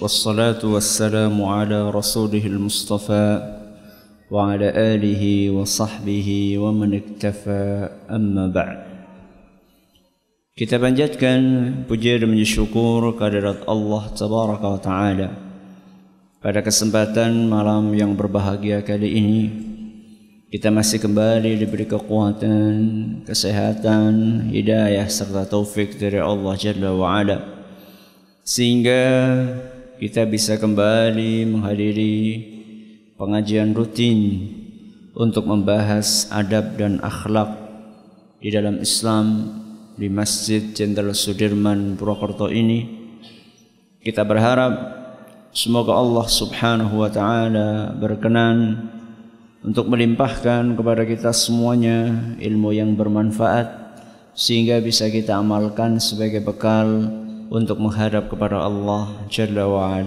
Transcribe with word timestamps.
والصلاة 0.00 0.60
والسلام 0.60 1.36
على 1.44 1.90
رسوله 1.90 2.46
المصطفى 2.46 3.28
وعلى 4.30 4.68
آله 4.94 5.50
وصحبه 5.50 6.28
ومن 6.58 6.90
اكتفى 7.00 7.88
أما 8.10 8.46
بعد 8.52 8.78
Kita 10.56 10.80
panjatkan 10.80 11.40
puja 11.84 12.16
dan 12.16 12.32
syukur 12.40 13.12
kehadirat 13.20 13.68
Allah 13.68 14.08
Tabaraka 14.16 14.66
wa 14.72 14.80
Ta'ala 14.80 15.28
Pada 16.40 16.64
kesempatan 16.64 17.44
malam 17.44 17.92
yang 17.92 18.16
berbahagia 18.16 18.80
kali 18.80 19.20
ini 19.20 19.42
Kita 20.48 20.72
masih 20.72 21.04
kembali 21.04 21.60
diberi 21.60 21.84
kekuatan, 21.84 22.72
kesehatan, 23.28 24.48
hidayah 24.48 25.04
serta 25.12 25.44
taufik 25.44 26.00
dari 26.00 26.24
Allah 26.24 26.56
Jalla 26.56 26.88
wa 26.96 27.20
Ala 27.20 27.36
Sehingga 28.40 29.04
kita 30.01 30.25
bisa 30.25 30.57
kembali 30.57 31.45
menghadiri 31.45 32.17
pengajian 33.21 33.69
rutin 33.77 34.49
untuk 35.13 35.45
membahas 35.45 36.25
adab 36.33 36.73
dan 36.73 36.97
akhlak 37.05 37.53
di 38.41 38.49
dalam 38.49 38.81
Islam 38.81 39.45
di 39.93 40.09
Masjid 40.09 40.73
Jenderal 40.73 41.13
Sudirman 41.13 42.01
Purwokerto 42.01 42.49
ini. 42.49 42.81
Kita 44.01 44.25
berharap 44.25 44.73
semoga 45.53 45.93
Allah 45.93 46.25
Subhanahu 46.25 47.05
wa 47.05 47.09
taala 47.13 47.93
berkenan 47.93 48.89
untuk 49.61 49.85
melimpahkan 49.85 50.81
kepada 50.81 51.05
kita 51.05 51.29
semuanya 51.29 52.09
ilmu 52.41 52.73
yang 52.73 52.97
bermanfaat 52.97 53.69
sehingga 54.33 54.81
bisa 54.81 55.13
kita 55.13 55.37
amalkan 55.37 56.01
sebagai 56.01 56.41
bekal 56.41 57.20
untuk 57.51 57.83
menghadap 57.83 58.31
kepada 58.31 58.63
Allah 58.63 59.11
Jalla 59.27 59.67
wa. 59.67 59.99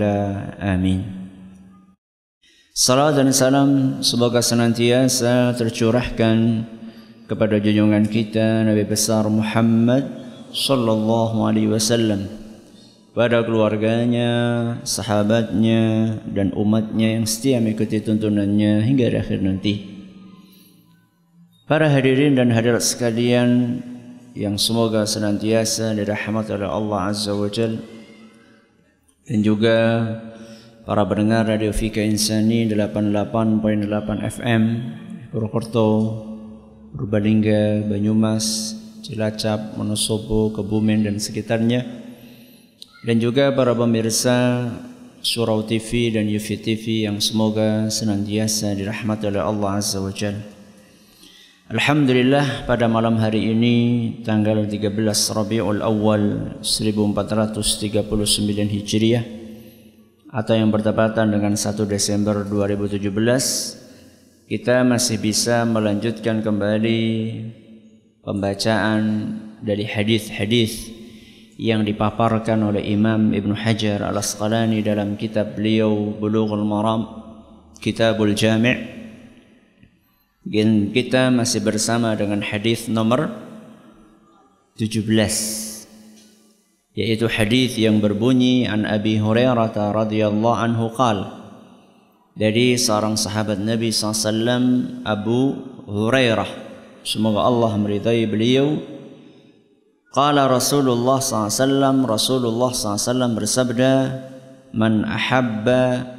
Amin. 0.65 1.05
Salam 2.73 3.13
dan 3.13 3.31
salam 3.31 3.71
semoga 4.01 4.41
senantiasa 4.41 5.53
tercurahkan 5.55 6.67
kepada 7.29 7.61
junjungan 7.61 8.09
kita 8.09 8.65
Nabi 8.65 8.83
besar 8.89 9.29
Muhammad 9.29 10.09
sallallahu 10.51 11.45
alaihi 11.47 11.71
wasallam 11.71 12.27
pada 13.15 13.47
keluarganya, 13.47 14.31
sahabatnya 14.83 16.19
dan 16.35 16.51
umatnya 16.59 17.15
yang 17.15 17.31
setia 17.31 17.63
mengikuti 17.63 18.03
tuntunannya 18.03 18.83
hingga 18.83 19.23
akhir 19.23 19.39
nanti. 19.39 19.95
Para 21.71 21.87
hadirin 21.87 22.35
dan 22.35 22.51
hadirat 22.51 22.83
sekalian, 22.83 23.79
yang 24.35 24.59
semoga 24.59 25.07
senantiasa 25.07 25.95
dirahmati 25.95 26.59
oleh 26.59 26.67
Allah 26.67 27.15
Azza 27.15 27.31
wa 27.39 27.47
Jal 27.47 27.79
dan 29.31 29.39
juga 29.47 29.79
para 30.83 31.07
pendengar 31.07 31.47
Radio 31.47 31.71
Fika 31.71 32.03
Insani 32.03 32.67
88.8 32.67 33.87
FM 34.35 34.63
Purwokerto, 35.31 35.91
Purbalingga, 36.99 37.87
Banyumas, 37.87 38.75
Cilacap, 39.07 39.79
Wonosobo, 39.79 40.51
Kebumen 40.51 41.07
dan 41.07 41.23
sekitarnya 41.23 41.87
dan 43.07 43.17
juga 43.23 43.55
para 43.55 43.71
pemirsa 43.71 44.67
Surau 45.23 45.63
TV 45.63 46.11
dan 46.11 46.27
Yufi 46.27 46.59
TV 46.59 47.07
yang 47.07 47.23
semoga 47.23 47.87
senantiasa 47.87 48.75
dirahmati 48.75 49.31
oleh 49.31 49.41
Allah 49.41 49.79
Azza 49.79 50.03
wa 50.03 50.11
Jalla. 50.11 50.54
Alhamdulillah 51.65 52.69
pada 52.69 52.93
malam 52.93 53.17
hari 53.17 53.49
ini 53.57 53.77
tanggal 54.21 54.69
13 54.69 54.85
Rabiul 55.33 55.81
Awal 55.81 56.61
1439 56.61 58.05
Hijriah 58.69 59.25
atau 60.29 60.61
yang 60.61 60.69
bertepatan 60.69 61.33
dengan 61.33 61.57
1 61.57 61.73
Desember 61.89 62.45
2017 62.45 63.09
kita 64.45 64.85
masih 64.85 65.17
bisa 65.17 65.65
melanjutkan 65.65 66.45
kembali 66.45 67.01
pembacaan 68.21 69.01
dari 69.65 69.89
hadis-hadis 69.89 70.93
yang 71.57 71.81
dipaparkan 71.81 72.61
oleh 72.61 72.93
Imam 72.93 73.33
Ibn 73.33 73.57
Hajar 73.57 74.05
Al-Asqalani 74.05 74.85
dalam 74.85 75.17
kitab 75.17 75.57
beliau 75.57 76.13
Bulughul 76.13 76.61
Maram 76.61 77.25
Kitabul 77.81 78.37
Jami' 78.37 79.04
Dan 80.45 80.93
kita 80.93 81.33
masih 81.33 81.65
bersama 81.65 82.13
dengan 82.13 82.45
hadis 82.45 82.85
nomor 82.93 83.33
17 84.77 85.09
yaitu 86.95 87.27
hadis 87.27 87.75
yang 87.75 87.99
berbunyi 87.99 88.71
an 88.71 88.87
Abi 88.87 89.19
Hurairah 89.19 89.75
radhiyallahu 89.75 90.59
anhu 90.63 90.95
qal 90.95 91.27
dari 92.39 92.79
seorang 92.79 93.19
sahabat 93.19 93.59
Nabi 93.59 93.91
SAW 93.91 95.03
Abu 95.03 95.59
Hurairah. 95.91 96.47
Semoga 97.03 97.51
Allah 97.51 97.73
meridai 97.81 98.29
beliau. 98.31 98.79
Qala 100.15 100.47
Rasulullah 100.47 101.19
SAW 101.19 102.07
Rasulullah 102.07 102.71
SAW 102.71 103.35
bersabda 103.35 103.93
man 104.71 105.03
ahabba 105.03 106.15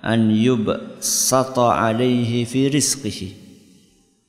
an 0.00 0.32
yubsata 0.32 1.76
alaihi 1.76 2.48
fi 2.48 2.72
rizqihi 2.72 3.43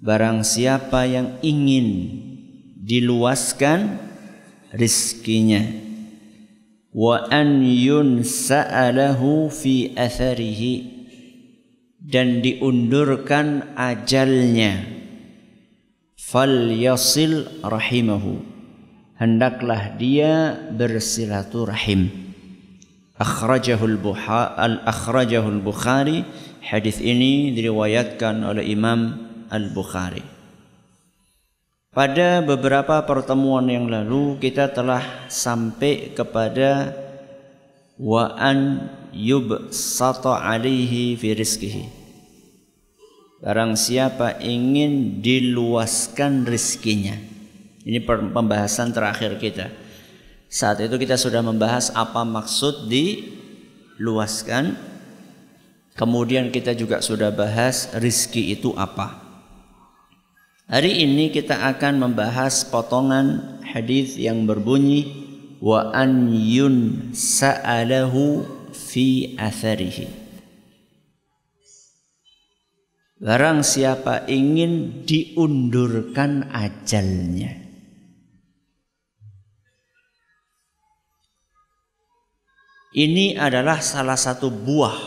Barang 0.06 0.46
siapa 0.46 1.10
yang 1.10 1.42
ingin 1.42 2.14
diluaskan 2.78 3.98
rizkinya. 4.70 5.66
Wa 6.94 7.26
an 7.34 7.66
yunsa'alahu 7.66 9.50
fi 9.50 9.98
atharihi. 9.98 10.94
Dan 12.06 12.46
diundurkan 12.46 13.74
ajalnya. 13.74 14.86
Fal 16.22 16.70
yasil 16.70 17.66
rahimahu. 17.66 18.46
Hendaklah 19.18 19.98
dia 19.98 20.54
bersilaturahim. 20.70 22.14
Akhrajahul 23.18 23.98
al 24.22 24.86
akhrajahul 24.86 25.66
bukhari. 25.66 26.22
Hadis 26.62 27.02
ini 27.02 27.50
diriwayatkan 27.58 28.46
oleh 28.46 28.70
Imam 28.70 29.25
Al-Bukhari. 29.50 30.36
Pada 31.96 32.44
beberapa 32.44 33.00
pertemuan 33.08 33.72
yang 33.72 33.88
lalu 33.88 34.36
kita 34.44 34.68
telah 34.68 35.32
sampai 35.32 36.12
kepada 36.12 36.92
wa 37.96 38.36
an 38.36 38.92
yubsata 39.16 40.44
alaihi 40.44 41.16
fi 41.16 41.32
rizkihi. 41.32 41.84
Barang 43.40 43.80
siapa 43.80 44.44
ingin 44.44 45.24
diluaskan 45.24 46.44
rizkinya. 46.44 47.16
Ini 47.88 48.04
pembahasan 48.04 48.92
terakhir 48.92 49.40
kita. 49.40 49.72
Saat 50.52 50.84
itu 50.84 51.00
kita 51.00 51.16
sudah 51.16 51.40
membahas 51.40 51.96
apa 51.96 52.28
maksud 52.28 52.92
diluaskan. 52.92 54.76
Kemudian 55.96 56.52
kita 56.52 56.76
juga 56.76 57.00
sudah 57.00 57.32
bahas 57.32 57.88
rizki 57.96 58.52
itu 58.52 58.76
apa. 58.76 59.25
Hari 60.66 61.06
ini 61.06 61.30
kita 61.30 61.62
akan 61.62 62.02
membahas 62.02 62.66
potongan 62.66 63.62
hadis 63.62 64.18
yang 64.18 64.50
berbunyi 64.50 65.06
wa 65.62 65.94
an 65.94 66.34
yun 66.34 67.10
sa'alahu 67.14 68.42
fi 68.74 69.38
atharihi. 69.38 70.10
Barang 73.22 73.62
siapa 73.62 74.26
ingin 74.26 75.06
diundurkan 75.06 76.50
ajalnya. 76.50 77.62
Ini 82.90 83.38
adalah 83.38 83.86
salah 83.86 84.18
satu 84.18 84.50
buah 84.50 84.98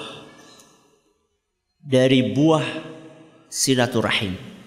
dari 1.82 2.30
buah 2.30 2.62
silaturahim 3.50 4.57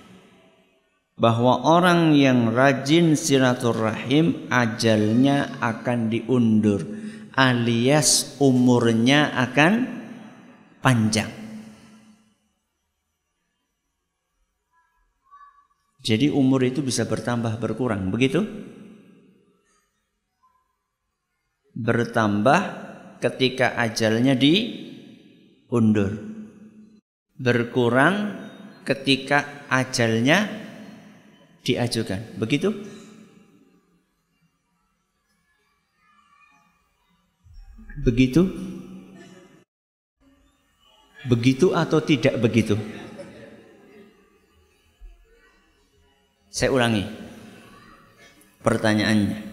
bahwa 1.19 1.65
orang 1.67 2.13
yang 2.17 2.51
rajin 2.53 3.13
silaturahim 3.15 4.47
ajalnya 4.49 5.59
akan 5.61 6.09
diundur 6.09 7.01
alias 7.35 8.37
umurnya 8.43 9.31
akan 9.35 9.73
panjang. 10.83 11.31
Jadi 16.01 16.33
umur 16.33 16.65
itu 16.65 16.81
bisa 16.81 17.05
bertambah 17.05 17.61
berkurang, 17.61 18.09
begitu? 18.09 18.41
Bertambah 21.77 22.61
ketika 23.21 23.77
ajalnya 23.77 24.33
diundur. 24.33 26.17
Berkurang 27.37 28.33
ketika 28.81 29.65
ajalnya 29.69 30.60
diajukan. 31.61 32.37
Begitu? 32.37 32.69
Begitu? 38.01 38.41
Begitu 41.29 41.67
atau 41.77 42.01
tidak 42.01 42.41
begitu? 42.41 42.73
Saya 46.49 46.73
ulangi. 46.73 47.05
Pertanyaannya. 48.61 49.49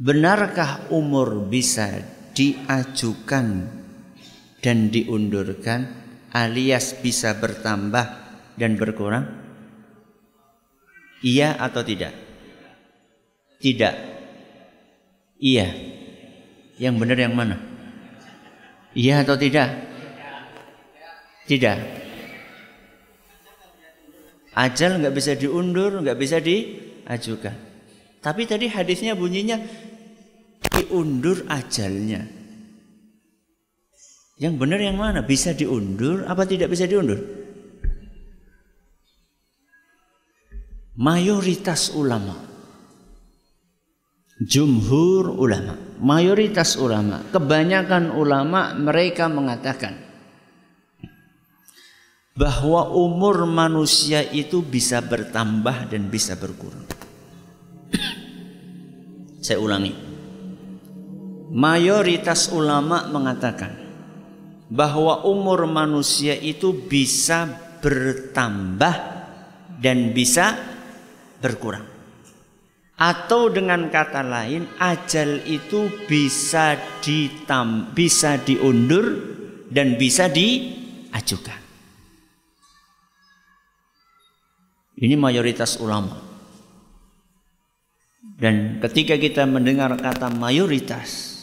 Benarkah 0.00 0.88
umur 0.88 1.44
bisa 1.44 2.00
diajukan 2.32 3.68
dan 4.64 4.88
diundurkan 4.88 5.84
alias 6.32 6.96
bisa 7.04 7.36
bertambah 7.36 8.06
dan 8.56 8.80
berkurang? 8.80 9.39
Iya 11.20 11.56
atau 11.60 11.84
tidak? 11.84 12.16
Tidak. 13.60 13.94
Iya. 15.36 15.68
Yang 16.80 16.94
benar 16.96 17.18
yang 17.20 17.34
mana? 17.36 17.56
Iya 18.96 19.20
atau 19.20 19.36
tidak? 19.36 19.68
Tidak. 21.44 21.76
Ajal 24.56 24.98
nggak 24.98 25.14
bisa 25.14 25.36
diundur, 25.36 26.00
nggak 26.00 26.18
bisa 26.18 26.40
diajukan. 26.40 27.54
Tapi 28.20 28.42
tadi 28.44 28.66
hadisnya 28.68 29.12
bunyinya 29.16 29.60
diundur 30.72 31.44
ajalnya. 31.48 32.24
Yang 34.40 34.54
benar 34.56 34.80
yang 34.80 34.96
mana? 34.96 35.20
Bisa 35.20 35.52
diundur 35.52 36.24
apa 36.24 36.48
tidak 36.48 36.72
bisa 36.72 36.88
diundur? 36.88 37.20
Mayoritas 41.00 41.96
ulama 41.96 42.36
Jumhur 44.36 45.32
ulama 45.32 45.80
Mayoritas 45.96 46.76
ulama 46.76 47.24
Kebanyakan 47.32 48.12
ulama 48.12 48.76
mereka 48.76 49.32
mengatakan 49.32 50.10
bahwa 52.40 52.88
umur 52.96 53.44
manusia 53.44 54.24
itu 54.24 54.64
bisa 54.64 55.04
bertambah 55.04 55.92
dan 55.92 56.08
bisa 56.08 56.40
berkurang. 56.40 56.88
Saya 59.44 59.60
ulangi. 59.60 59.92
Mayoritas 61.52 62.48
ulama 62.54 63.12
mengatakan 63.12 63.76
bahwa 64.72 65.26
umur 65.28 65.68
manusia 65.68 66.32
itu 66.38 66.72
bisa 66.72 67.44
bertambah 67.84 68.94
dan 69.82 70.14
bisa 70.14 70.69
berkurang. 71.40 71.88
Atau 73.00 73.48
dengan 73.48 73.88
kata 73.88 74.20
lain, 74.20 74.68
ajal 74.76 75.40
itu 75.48 75.88
bisa 76.04 76.76
ditam, 77.00 77.96
bisa 77.96 78.36
diundur 78.36 79.16
dan 79.72 79.96
bisa 79.96 80.28
diajukan. 80.28 81.56
Ini 85.00 85.16
mayoritas 85.16 85.80
ulama. 85.80 86.20
Dan 88.20 88.84
ketika 88.84 89.16
kita 89.16 89.48
mendengar 89.48 89.96
kata 89.96 90.28
mayoritas, 90.28 91.40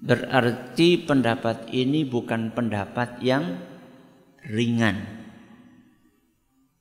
berarti 0.00 1.04
pendapat 1.04 1.68
ini 1.68 2.08
bukan 2.08 2.56
pendapat 2.56 3.20
yang 3.20 3.60
ringan. 4.48 5.04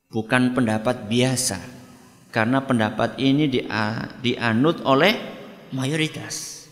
Bukan 0.08 0.56
pendapat 0.56 1.12
biasa. 1.12 1.75
Karena 2.36 2.60
pendapat 2.60 3.16
ini 3.16 3.48
dianut 4.20 4.84
oleh 4.84 5.16
mayoritas. 5.72 6.68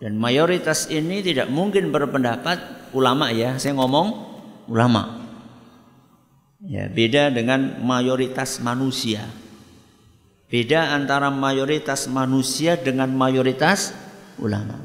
Dan 0.00 0.16
mayoritas 0.16 0.88
ini 0.88 1.20
tidak 1.20 1.52
mungkin 1.52 1.92
berpendapat 1.92 2.88
ulama 2.96 3.28
ya, 3.28 3.60
saya 3.60 3.76
ngomong 3.76 4.08
ulama. 4.72 5.20
Ya, 6.64 6.88
beda 6.88 7.28
dengan 7.28 7.84
mayoritas 7.84 8.56
manusia. 8.64 9.28
Beda 10.48 10.96
antara 10.96 11.28
mayoritas 11.28 12.08
manusia 12.08 12.80
dengan 12.80 13.12
mayoritas 13.12 13.92
ulama. 14.40 14.80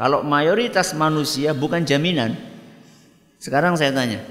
Kalau 0.00 0.24
mayoritas 0.24 0.96
manusia 0.96 1.52
bukan 1.52 1.84
jaminan. 1.84 2.40
Sekarang 3.36 3.76
saya 3.76 3.92
tanya, 3.92 4.24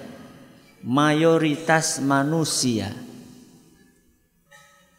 mayoritas 0.81 2.01
manusia 2.01 2.89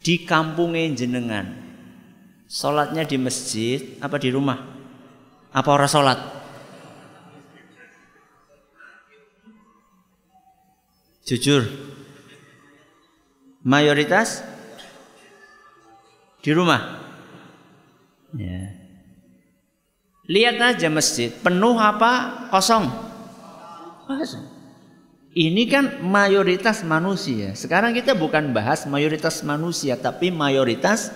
di 0.05 0.29
kampungnya 0.29 0.93
jenengan, 0.93 1.49
sholatnya 2.45 3.09
di 3.09 3.17
masjid 3.17 3.97
apa 4.05 4.21
di 4.21 4.29
rumah? 4.29 4.61
Apa 5.49 5.69
orang 5.73 5.89
sholat? 5.89 6.19
Jujur. 11.25 11.65
Mayoritas 13.65 14.45
di 16.45 16.53
rumah. 16.53 17.01
Ya. 18.37 18.77
Lihat 20.29 20.61
aja 20.61 20.93
masjid, 20.93 21.33
penuh 21.33 21.81
apa 21.81 22.45
kosong? 22.53 22.93
Kosong. 24.05 24.54
Ini 25.35 25.67
kan 25.67 25.85
mayoritas 25.99 26.87
manusia. 26.87 27.59
Sekarang 27.59 27.91
kita 27.91 28.15
bukan 28.15 28.55
bahas 28.55 28.87
mayoritas 28.87 29.43
manusia, 29.43 29.99
tapi 29.99 30.31
mayoritas 30.31 31.11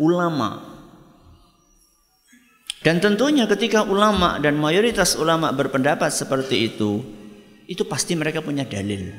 ulama. 0.00 0.64
Dan 2.80 2.96
tentunya 3.04 3.44
ketika 3.44 3.84
ulama 3.84 4.40
dan 4.40 4.56
mayoritas 4.56 5.20
ulama 5.20 5.52
berpendapat 5.52 6.08
seperti 6.08 6.72
itu, 6.72 7.04
itu 7.68 7.84
pasti 7.84 8.16
mereka 8.16 8.40
punya 8.40 8.64
dalil. 8.64 9.12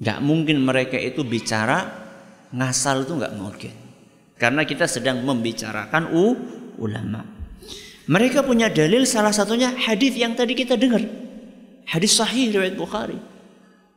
Gak 0.00 0.24
mungkin 0.24 0.64
mereka 0.64 0.96
itu 0.96 1.20
bicara 1.20 1.84
ngasal 2.56 3.04
itu 3.04 3.12
gak 3.20 3.36
mungkin. 3.36 3.74
Karena 4.40 4.64
kita 4.64 4.88
sedang 4.88 5.20
membicarakan 5.20 6.16
u, 6.16 6.32
ulama. 6.80 7.28
Mereka 8.08 8.40
punya 8.40 8.72
dalil 8.72 9.04
salah 9.04 9.36
satunya 9.36 9.68
hadis 9.76 10.16
yang 10.16 10.32
tadi 10.32 10.56
kita 10.56 10.80
dengar. 10.80 11.27
Hadis 11.88 12.20
sahih 12.20 12.52
riwayat 12.52 12.76
Bukhari. 12.76 13.16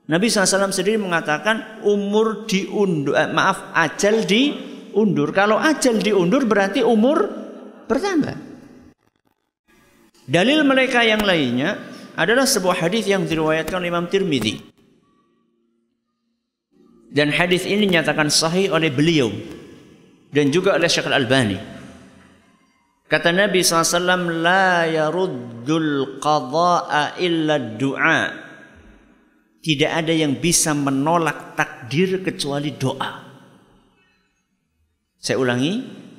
Nabi 0.07 0.27
SAW 0.27 0.71
sendiri 0.71 0.99
mengatakan 0.99 1.83
umur 1.83 2.47
diundur, 2.47 3.15
eh, 3.15 3.29
maaf 3.31 3.75
ajal 3.75 4.23
diundur. 4.23 5.35
Kalau 5.35 5.59
ajal 5.59 5.99
diundur 5.99 6.47
berarti 6.47 6.83
umur 6.83 7.27
bertambah. 7.85 8.35
Dalil 10.25 10.63
mereka 10.63 11.03
yang 11.03 11.21
lainnya 11.23 11.75
adalah 12.15 12.47
sebuah 12.47 12.87
hadis 12.87 13.07
yang 13.07 13.27
diriwayatkan 13.27 13.83
Imam 13.83 14.07
Tirmidzi 14.07 14.71
dan 17.11 17.27
hadis 17.35 17.67
ini 17.67 17.91
dinyatakan 17.91 18.31
sahih 18.31 18.71
oleh 18.71 18.87
beliau 18.87 19.27
dan 20.31 20.47
juga 20.47 20.79
oleh 20.79 20.87
Syekh 20.87 21.11
Al-Albani. 21.11 21.80
Kata 23.11 23.35
Nabi 23.35 23.59
SAW, 23.59 24.39
La 24.39 24.87
yaruddul 24.87 26.23
qada'a 26.23 27.19
illa 27.19 27.59
du'a. 27.59 28.21
Tidak 29.59 29.91
ada 29.91 30.15
yang 30.15 30.39
bisa 30.39 30.71
menolak 30.71 31.59
takdir 31.59 32.23
kecuali 32.23 32.71
doa. 32.79 33.11
Saya 35.19 35.37
ulangi, 35.37 35.73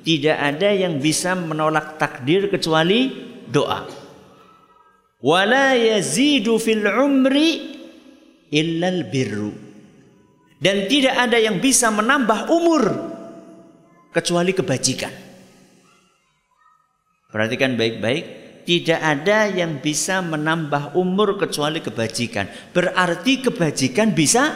tidak 0.05 0.37
ada 0.37 0.69
yang 0.69 1.01
bisa 1.01 1.33
menolak 1.33 1.97
takdir 1.97 2.47
kecuali 2.53 3.09
doa. 3.49 3.89
Wala 5.23 5.73
yazidu 5.73 6.61
fil 6.61 6.85
umri 6.85 7.73
illa 8.53 8.91
al-birru 8.91 9.51
dan 10.61 10.87
tidak 10.87 11.15
ada 11.15 11.41
yang 11.41 11.57
bisa 11.59 11.91
menambah 11.91 12.47
umur 12.47 12.83
kecuali 14.15 14.55
kebajikan. 14.55 15.32
Perhatikan 17.33 17.73
baik-baik, 17.73 18.23
tidak 18.61 19.01
ada 19.01 19.49
yang 19.49 19.81
bisa 19.81 20.21
menambah 20.21 20.93
umur 20.93 21.41
kecuali 21.41 21.81
kebajikan. 21.81 22.45
Berarti 22.69 23.41
kebajikan 23.41 24.13
bisa 24.13 24.53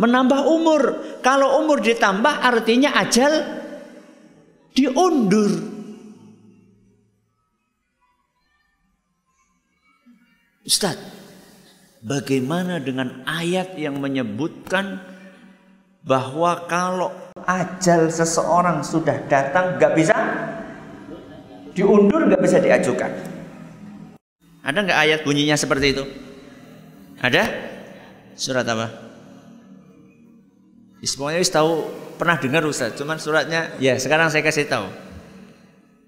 menambah 0.00 0.40
umur. 0.48 0.82
Kalau 1.20 1.60
umur 1.60 1.84
ditambah 1.84 2.32
artinya 2.32 2.96
ajal 2.96 3.44
diundur. 4.72 5.52
Ustaz, 10.64 10.96
bagaimana 12.00 12.80
dengan 12.80 13.20
ayat 13.28 13.76
yang 13.76 14.00
menyebutkan 14.00 14.96
bahwa 16.00 16.64
kalau 16.70 17.12
ajal 17.44 18.08
seseorang 18.08 18.80
sudah 18.80 19.26
datang 19.28 19.76
nggak 19.76 19.92
bisa 19.92 20.16
diundur 21.72 22.28
nggak 22.28 22.42
bisa 22.42 22.60
diajukan. 22.60 23.10
Ada 24.62 24.78
nggak 24.78 24.98
ayat 24.98 25.20
bunyinya 25.26 25.56
seperti 25.58 25.86
itu? 25.96 26.04
Ada? 27.18 27.44
Surat 28.38 28.64
apa? 28.68 28.88
Semuanya 31.02 31.42
tahu 31.42 31.90
pernah 32.14 32.38
dengar 32.38 32.62
Ustaz, 32.62 32.94
cuman 32.94 33.18
suratnya 33.18 33.74
ya 33.82 33.98
sekarang 33.98 34.30
saya 34.30 34.46
kasih 34.46 34.70
tahu. 34.70 34.86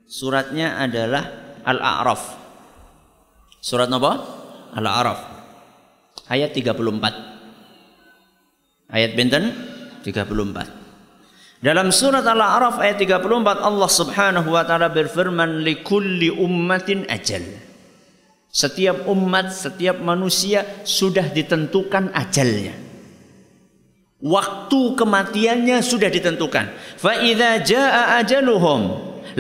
Suratnya 0.06 0.78
adalah 0.78 1.59
Al-A'raf. 1.66 2.23
Surat 3.59 3.90
apa? 3.90 4.12
Al-A'raf. 4.78 5.21
Ayat 6.30 6.54
34. 6.54 6.78
Ayat 8.94 9.11
benten 9.18 9.50
34. 10.06 10.84
Dalam 11.64 11.88
surat 11.88 12.28
Al-A'raf 12.28 12.76
ayat 12.76 13.00
34 13.00 13.25
Allah 13.64 13.88
Subhanahu 13.88 14.52
wa 14.52 14.68
taala 14.68 14.92
berfirman 14.92 15.64
likulli 15.64 16.28
ummatin 16.28 17.09
ajal. 17.09 17.40
Setiap 18.52 19.09
umat, 19.09 19.49
setiap 19.49 19.97
manusia 19.97 20.85
sudah 20.85 21.25
ditentukan 21.25 22.12
ajalnya. 22.12 22.76
Waktu 24.21 24.92
kematiannya 24.92 25.80
sudah 25.80 26.12
ditentukan. 26.12 27.00
Fa 27.00 27.25
idza 27.25 27.64
jaa 27.64 28.21
ajaluhum 28.21 28.80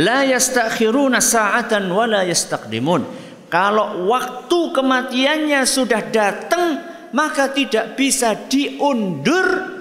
la 0.00 0.24
yastakhiruna 0.24 1.20
sa'atan 1.20 1.92
wa 1.92 2.08
la 2.08 2.24
yastaqdimun. 2.24 3.04
Kalau 3.52 4.08
waktu 4.08 4.72
kematiannya 4.72 5.60
sudah 5.68 6.08
datang 6.08 6.80
maka 7.12 7.52
tidak 7.52 8.00
bisa 8.00 8.48
diundur 8.48 9.76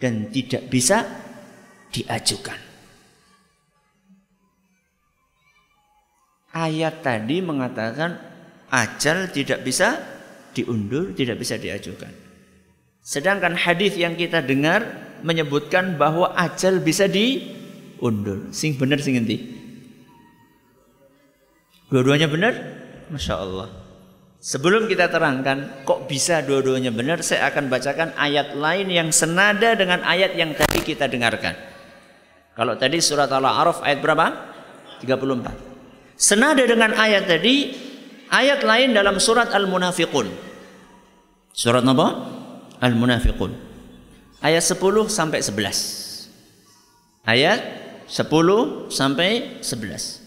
dan 0.00 0.32
tidak 0.32 0.64
bisa 0.72 1.19
diajukan. 1.90 2.58
Ayat 6.50 7.06
tadi 7.06 7.38
mengatakan 7.38 8.18
ajal 8.74 9.30
tidak 9.30 9.62
bisa 9.62 10.02
diundur, 10.50 11.14
tidak 11.14 11.38
bisa 11.38 11.54
diajukan. 11.54 12.10
Sedangkan 13.00 13.54
hadis 13.54 13.94
yang 13.94 14.18
kita 14.18 14.42
dengar 14.42 14.82
menyebutkan 15.22 15.94
bahwa 15.94 16.34
ajal 16.34 16.82
bisa 16.82 17.06
diundur. 17.06 18.50
Sing 18.50 18.74
benar 18.74 18.98
sing 18.98 19.14
endi? 19.14 19.46
Dua-duanya 21.90 22.26
benar? 22.30 22.54
Masya 23.10 23.34
Allah. 23.34 23.68
Sebelum 24.40 24.88
kita 24.88 25.12
terangkan 25.12 25.84
kok 25.84 26.08
bisa 26.08 26.40
dua-duanya 26.40 26.88
benar, 26.90 27.20
saya 27.20 27.52
akan 27.52 27.68
bacakan 27.68 28.16
ayat 28.16 28.56
lain 28.56 28.88
yang 28.88 29.08
senada 29.12 29.76
dengan 29.76 30.00
ayat 30.00 30.32
yang 30.32 30.56
tadi 30.56 30.80
kita 30.80 31.06
dengarkan. 31.12 31.69
Kalau 32.54 32.74
tadi 32.76 32.98
surat 32.98 33.30
Al-A'raf 33.30 33.80
ayat 33.86 33.98
berapa? 34.02 34.26
34. 35.00 36.18
Senada 36.20 36.60
dengan 36.66 36.92
ayat 36.92 37.24
tadi, 37.24 37.72
ayat 38.28 38.60
lain 38.66 38.92
dalam 38.92 39.16
surat 39.16 39.48
Al-Munafiqun. 39.54 40.28
Surat 41.56 41.80
apa? 41.80 42.06
Al-Munafiqun. 42.82 43.52
Ayat 44.40 44.64
10 44.64 45.08
sampai 45.08 45.40
11. 45.40 46.28
Ayat 47.24 47.60
10 48.08 48.90
sampai 48.90 49.62
11. 49.62 50.20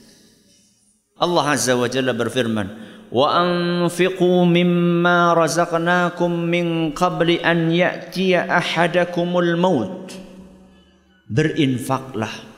Allah 1.17 1.45
Azza 1.53 1.73
wa 1.77 1.85
Jalla 1.85 2.13
berfirman, 2.13 2.67
"Wa 3.13 3.37
anfiqu 3.37 4.45
mimma 4.49 5.37
razaqnakum 5.37 6.29
min 6.29 6.93
qabli 6.93 7.41
an 7.41 7.69
ya'tiya 7.69 8.49
ahadakumul 8.49 9.53
maut." 9.57 10.22
Berinfaklah. 11.33 12.53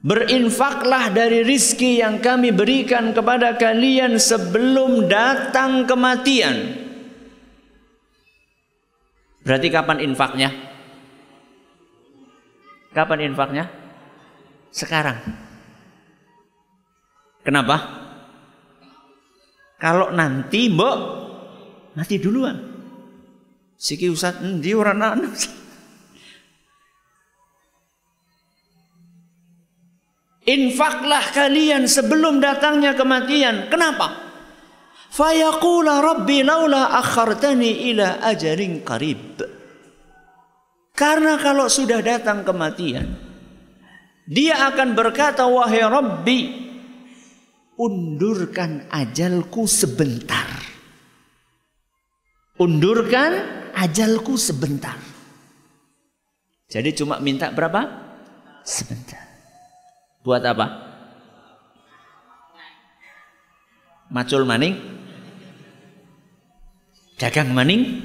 Berinfaklah 0.00 1.12
dari 1.12 1.44
rizki 1.44 2.00
yang 2.00 2.20
kami 2.24 2.52
berikan 2.52 3.12
kepada 3.12 3.56
kalian 3.56 4.16
sebelum 4.16 5.08
datang 5.08 5.84
kematian. 5.84 6.88
Berarti 9.44 9.68
kapan 9.72 9.98
infaknya? 10.04 10.50
Kapan 12.92 13.32
infaknya? 13.32 13.64
Sekarang. 14.72 15.20
Kenapa? 17.44 17.76
Kalau 19.80 20.12
nanti 20.12 20.68
mbok 20.68 20.96
mati 21.96 22.20
duluan. 22.20 22.56
Siki 23.80 24.12
usat 24.12 24.44
di 24.60 24.72
orang 24.76 25.00
anak. 25.00 25.59
Infaklah 30.48 31.36
kalian 31.36 31.84
sebelum 31.84 32.40
datangnya 32.40 32.96
kematian. 32.96 33.68
Kenapa? 33.68 34.16
Fayaqula 35.10 36.00
rabbi 36.00 36.40
laula 36.40 36.96
akhartani 36.96 37.92
ila 37.92 38.24
ajalin 38.24 38.80
qarib. 38.80 39.42
Karena 40.96 41.40
kalau 41.40 41.64
sudah 41.64 42.04
datang 42.04 42.44
kematian, 42.44 43.08
dia 44.28 44.68
akan 44.68 44.92
berkata, 44.92 45.48
wahai 45.48 45.80
Rabbi, 45.80 46.40
undurkan 47.80 48.84
ajalku 48.92 49.64
sebentar. 49.64 50.44
Undurkan 52.60 53.32
ajalku 53.72 54.36
sebentar. 54.36 55.00
Jadi 56.68 56.92
cuma 56.92 57.16
minta 57.16 57.48
berapa? 57.48 57.80
Sebentar. 58.60 59.29
Buat 60.20 60.44
apa? 60.44 60.66
Macul 64.10 64.42
maning? 64.42 64.74
Dagang 67.16 67.54
maning? 67.56 68.02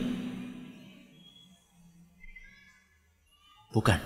Bukan. 3.73 3.99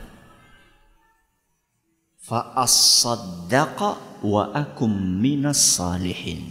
Fa 2.24 2.58
as-saddaqa 2.58 4.22
wa 4.25 4.54
akum 4.58 4.89
minas 5.22 5.60
salihin. 5.60 6.42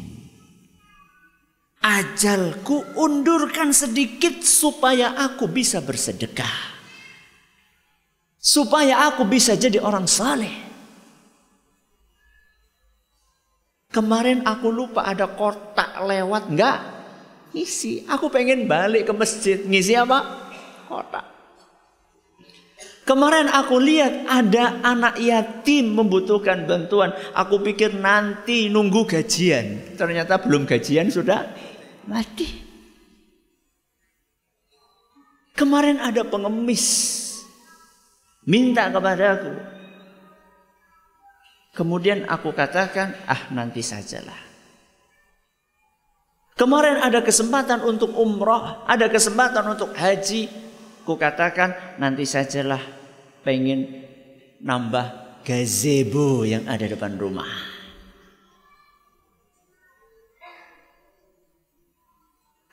Ajalku 1.83 2.85
undurkan 2.95 3.75
sedikit 3.75 4.45
supaya 4.45 5.17
aku 5.17 5.49
bisa 5.49 5.81
bersedekah. 5.83 6.77
Supaya 8.39 9.11
aku 9.11 9.27
bisa 9.27 9.59
jadi 9.59 9.83
orang 9.83 10.07
saleh. 10.07 10.68
Kemarin 13.89 14.45
aku 14.45 14.69
lupa 14.69 15.09
ada 15.09 15.25
kotak 15.33 16.05
lewat 16.05 16.53
enggak? 16.53 16.79
Ngisi. 17.57 18.05
Aku 18.05 18.29
pengen 18.29 18.69
balik 18.69 19.09
ke 19.09 19.13
masjid. 19.17 19.57
Ngisi 19.65 19.97
apa? 19.97 20.49
Kotak. 20.85 21.25
Kemarin 23.09 23.49
aku 23.49 23.81
lihat 23.81 24.29
ada 24.29 24.85
anak 24.85 25.17
yatim 25.17 25.97
membutuhkan 25.97 26.69
bantuan. 26.69 27.17
Aku 27.33 27.57
pikir 27.65 27.97
nanti 27.97 28.69
nunggu 28.69 29.09
gajian. 29.09 29.97
Ternyata 29.97 30.37
belum 30.45 30.69
gajian 30.69 31.09
sudah 31.09 31.49
mati. 32.05 32.69
Kemarin 35.57 36.05
ada 36.05 36.21
pengemis 36.29 36.85
minta 38.45 38.93
kepada 38.93 39.41
aku 39.41 39.78
Kemudian 41.79 42.27
aku 42.27 42.51
katakan, 42.51 43.15
ah 43.31 43.47
nanti 43.55 43.87
sajalah. 43.87 44.35
Kemarin 46.59 46.99
ada 46.99 47.23
kesempatan 47.23 47.87
untuk 47.87 48.19
umroh, 48.19 48.83
ada 48.83 49.07
kesempatan 49.07 49.63
untuk 49.63 49.95
haji. 49.95 50.51
Ku 51.07 51.15
katakan 51.15 51.95
nanti 52.03 52.27
sajalah 52.27 52.83
pengen 53.47 54.03
nambah 54.59 55.39
gazebo 55.47 56.43
yang 56.43 56.67
ada 56.67 56.91
depan 56.91 57.15
rumah. 57.15 57.47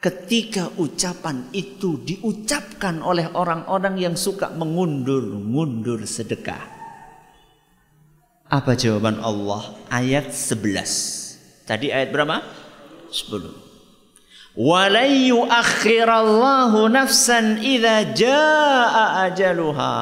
Ketika 0.02 0.74
ucapan 0.82 1.54
itu 1.54 2.02
diucapkan 2.02 3.06
oleh 3.06 3.30
orang-orang 3.38 4.02
yang 4.02 4.16
suka 4.18 4.50
mengundur-mundur 4.50 6.10
sedekah. 6.10 6.75
Apa 8.56 8.72
jawaban 8.80 9.20
Allah? 9.20 9.76
Ayat 9.92 10.32
11. 10.32 11.68
Tadi 11.68 11.92
ayat 11.92 12.16
berapa? 12.16 12.40
10. 13.12 13.52
Walai 14.56 15.28
yuakhirallahu 15.28 16.88
nafsan 16.88 17.60
idza 17.60 18.16
jaa 18.16 19.28
ajaluha. 19.28 20.00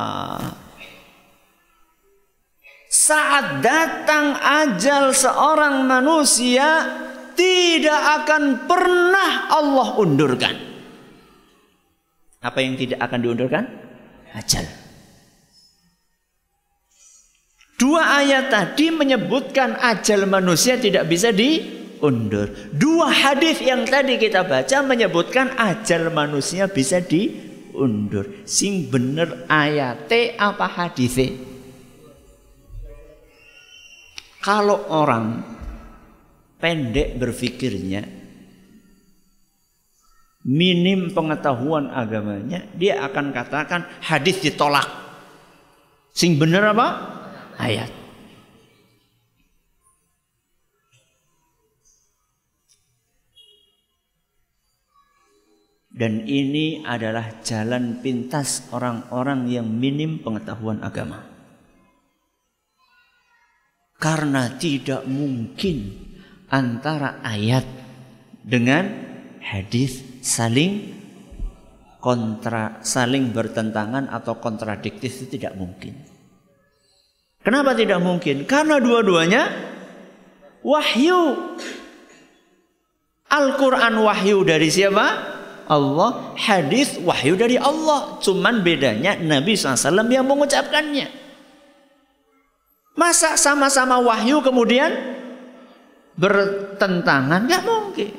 Saat 2.94 3.66
datang 3.66 4.38
ajal 4.38 5.18
seorang 5.18 5.90
manusia 5.90 6.86
tidak 7.34 8.02
akan 8.22 8.70
pernah 8.70 9.50
Allah 9.50 9.98
undurkan. 9.98 10.54
Apa 12.38 12.62
yang 12.62 12.78
tidak 12.78 13.02
akan 13.02 13.18
diundurkan? 13.18 13.66
Ajal. 14.38 14.83
Dua 17.84 18.24
ayat 18.24 18.48
tadi 18.48 18.96
menyebutkan 18.96 19.76
ajal 19.76 20.24
manusia 20.24 20.80
tidak 20.80 21.04
bisa 21.04 21.36
diundur. 21.36 22.48
Dua 22.72 23.12
hadis 23.12 23.60
yang 23.60 23.84
tadi 23.84 24.16
kita 24.16 24.48
baca 24.48 24.80
menyebutkan 24.88 25.52
ajal 25.60 26.08
manusia 26.08 26.72
bisa 26.72 27.04
diundur. 27.04 28.48
Sing 28.48 28.88
bener 28.88 29.44
ayate 29.52 30.32
apa 30.40 30.64
hadise? 30.64 31.36
Kalau 34.40 34.88
orang 34.88 35.44
pendek 36.64 37.20
berpikirnya, 37.20 38.08
minim 40.48 41.12
pengetahuan 41.12 41.92
agamanya, 41.92 42.64
dia 42.80 43.04
akan 43.04 43.36
katakan 43.36 43.84
hadis 44.00 44.40
ditolak. 44.40 44.88
Sing 46.16 46.40
bener 46.40 46.72
apa? 46.72 47.20
Ayat. 47.64 48.04
Dan 55.94 56.28
ini 56.28 56.84
adalah 56.84 57.40
jalan 57.46 58.04
pintas 58.04 58.68
orang-orang 58.76 59.48
yang 59.48 59.70
minim 59.70 60.20
pengetahuan 60.20 60.84
agama. 60.84 61.24
Karena 63.96 64.52
tidak 64.60 65.08
mungkin 65.08 65.96
antara 66.52 67.24
ayat 67.24 67.64
dengan 68.44 68.92
hadis 69.40 70.04
saling 70.20 70.92
kontra 72.04 72.84
saling 72.84 73.32
bertentangan 73.32 74.12
atau 74.12 74.36
kontradiktif 74.44 75.24
itu 75.24 75.40
tidak 75.40 75.56
mungkin. 75.56 76.13
Kenapa 77.44 77.76
tidak 77.76 78.00
mungkin? 78.00 78.48
Karena 78.48 78.80
dua-duanya 78.80 79.52
wahyu. 80.64 81.56
Al-Quran 83.28 83.94
wahyu 84.00 84.48
dari 84.48 84.72
siapa? 84.72 85.36
Allah, 85.68 86.36
hadis 86.40 86.96
wahyu 87.04 87.36
dari 87.36 87.60
Allah. 87.60 88.16
Cuman 88.24 88.64
bedanya 88.64 89.20
Nabi 89.20 89.60
SAW 89.60 90.08
yang 90.08 90.24
mengucapkannya. 90.24 91.08
Masa 92.94 93.36
sama-sama 93.36 94.00
wahyu 94.00 94.40
kemudian 94.40 94.94
bertentangan? 96.14 97.50
Gak 97.50 97.64
mungkin. 97.66 98.14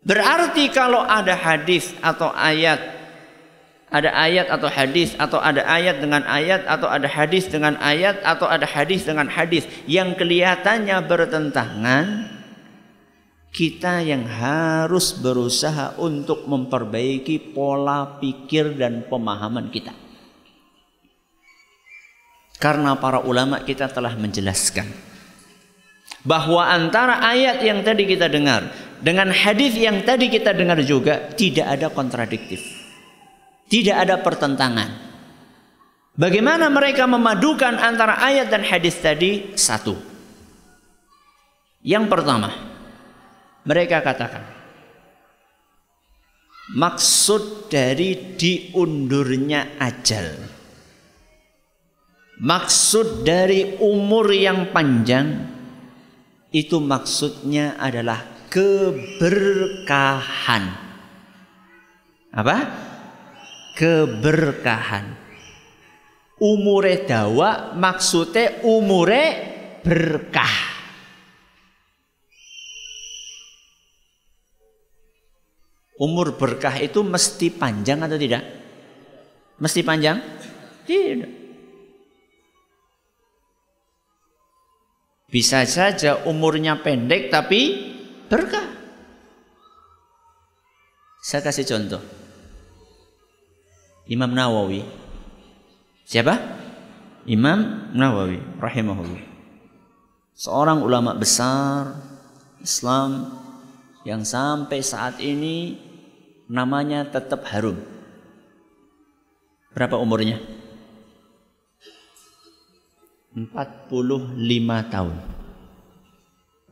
Berarti 0.00 0.72
kalau 0.74 1.04
ada 1.06 1.38
hadis 1.38 1.92
atau 2.02 2.34
ayat, 2.34 2.99
ada 3.90 4.14
ayat 4.14 4.46
atau 4.46 4.70
hadis, 4.70 5.18
atau 5.18 5.42
ada 5.42 5.66
ayat 5.66 5.98
dengan 5.98 6.22
ayat, 6.22 6.62
atau 6.64 6.86
ada 6.86 7.10
hadis 7.10 7.50
dengan 7.50 7.74
ayat, 7.82 8.22
atau 8.22 8.46
ada 8.46 8.62
hadis 8.62 9.02
dengan 9.02 9.26
hadis 9.26 9.66
yang 9.90 10.14
kelihatannya 10.14 10.94
bertentangan, 11.10 12.06
kita 13.50 14.06
yang 14.06 14.30
harus 14.30 15.18
berusaha 15.18 15.98
untuk 15.98 16.46
memperbaiki 16.46 17.50
pola 17.50 18.22
pikir 18.22 18.78
dan 18.78 19.02
pemahaman 19.10 19.74
kita. 19.74 19.90
Karena 22.62 22.94
para 22.94 23.18
ulama 23.26 23.58
kita 23.66 23.90
telah 23.90 24.14
menjelaskan 24.14 24.86
bahwa 26.22 26.62
antara 26.62 27.18
ayat 27.24 27.64
yang 27.64 27.80
tadi 27.80 28.04
kita 28.04 28.28
dengar 28.28 28.68
dengan 29.00 29.32
hadis 29.32 29.72
yang 29.74 30.04
tadi 30.04 30.28
kita 30.28 30.52
dengar 30.52 30.78
juga 30.84 31.32
tidak 31.34 31.66
ada 31.66 31.88
kontradiktif. 31.88 32.79
Tidak 33.70 33.94
ada 33.94 34.18
pertentangan. 34.18 34.90
Bagaimana 36.18 36.66
mereka 36.66 37.06
memadukan 37.06 37.78
antara 37.78 38.18
ayat 38.18 38.50
dan 38.50 38.66
hadis 38.66 38.98
tadi? 38.98 39.54
Satu. 39.54 39.94
Yang 41.80 42.04
pertama, 42.12 42.50
mereka 43.64 44.02
katakan 44.02 44.60
maksud 46.70 47.66
dari 47.66 48.38
diundurnya 48.38 49.74
ajal 49.82 50.38
maksud 52.38 53.26
dari 53.26 53.74
umur 53.82 54.30
yang 54.30 54.70
panjang 54.70 55.50
itu 56.54 56.78
maksudnya 56.78 57.74
adalah 57.74 58.46
keberkahan 58.46 60.14
apa 62.30 62.56
keberkahan 63.80 65.16
umure 66.36 67.08
dawa 67.08 67.72
maksudnya 67.72 68.60
umure 68.68 69.24
berkah 69.80 70.76
Umur 76.00 76.32
berkah 76.32 76.80
itu 76.80 77.04
mesti 77.04 77.52
panjang 77.52 78.00
atau 78.00 78.16
tidak? 78.16 78.40
Mesti 79.60 79.84
panjang? 79.84 80.16
Tidak. 80.88 81.32
Bisa 85.28 85.60
saja 85.68 86.24
umurnya 86.24 86.80
pendek 86.80 87.28
tapi 87.28 87.92
berkah. 88.32 88.64
Saya 91.20 91.44
kasih 91.44 91.68
contoh. 91.68 92.19
Imam 94.10 94.34
Nawawi. 94.34 94.82
Siapa? 96.02 96.34
Imam 97.30 97.94
Nawawi 97.94 98.42
rahimahullah. 98.58 99.22
Seorang 100.34 100.82
ulama 100.82 101.14
besar 101.14 101.94
Islam 102.58 103.38
yang 104.02 104.26
sampai 104.26 104.82
saat 104.82 105.22
ini 105.22 105.78
namanya 106.50 107.06
tetap 107.06 107.46
harum. 107.54 107.78
Berapa 109.70 109.94
umurnya? 109.94 110.42
45 113.38 114.90
tahun. 114.90 115.16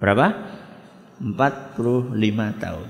Berapa? 0.03 0.27
45 1.23 2.19
tahun. 2.59 2.89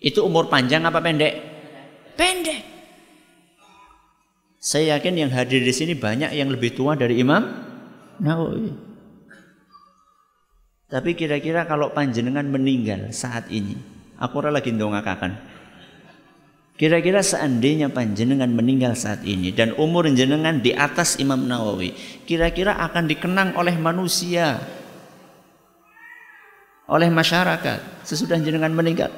Itu 0.00 0.24
umur 0.24 0.48
panjang 0.48 0.88
apa 0.88 1.04
pendek? 1.04 1.57
Pendek. 2.18 2.66
Saya 4.58 4.98
yakin 4.98 5.14
yang 5.14 5.30
hadir 5.30 5.62
di 5.62 5.70
sini 5.70 5.94
banyak 5.94 6.34
yang 6.34 6.50
lebih 6.50 6.74
tua 6.74 6.98
dari 6.98 7.22
Imam 7.22 7.46
Nawawi. 8.18 8.74
Tapi 10.90 11.14
kira-kira 11.14 11.62
kalau 11.70 11.94
panjenengan 11.94 12.42
meninggal 12.50 13.14
saat 13.14 13.46
ini, 13.54 13.78
Aku 14.18 14.42
ora 14.42 14.50
lagi 14.50 14.74
ndongakaken. 14.74 15.32
Kira-kira 16.78 17.22
seandainya 17.22 17.90
panjenengan 17.90 18.50
meninggal 18.50 18.94
saat 18.98 19.22
ini 19.22 19.50
dan 19.50 19.74
umur 19.78 20.06
jenengan 20.10 20.58
di 20.58 20.74
atas 20.74 21.18
Imam 21.22 21.46
Nawawi, 21.46 21.94
kira-kira 22.26 22.78
akan 22.82 23.06
dikenang 23.06 23.54
oleh 23.58 23.74
manusia, 23.78 24.58
oleh 26.86 27.10
masyarakat 27.10 28.06
sesudah 28.06 28.38
jenengan 28.42 28.70
meninggal? 28.74 29.10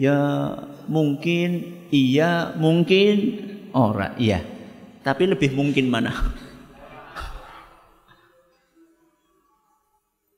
Ya 0.00 0.16
mungkin 0.88 1.84
iya, 1.92 2.56
mungkin 2.56 3.36
ora, 3.76 4.16
iya. 4.16 4.40
Tapi 5.04 5.28
lebih 5.28 5.52
mungkin 5.52 5.92
mana? 5.92 6.08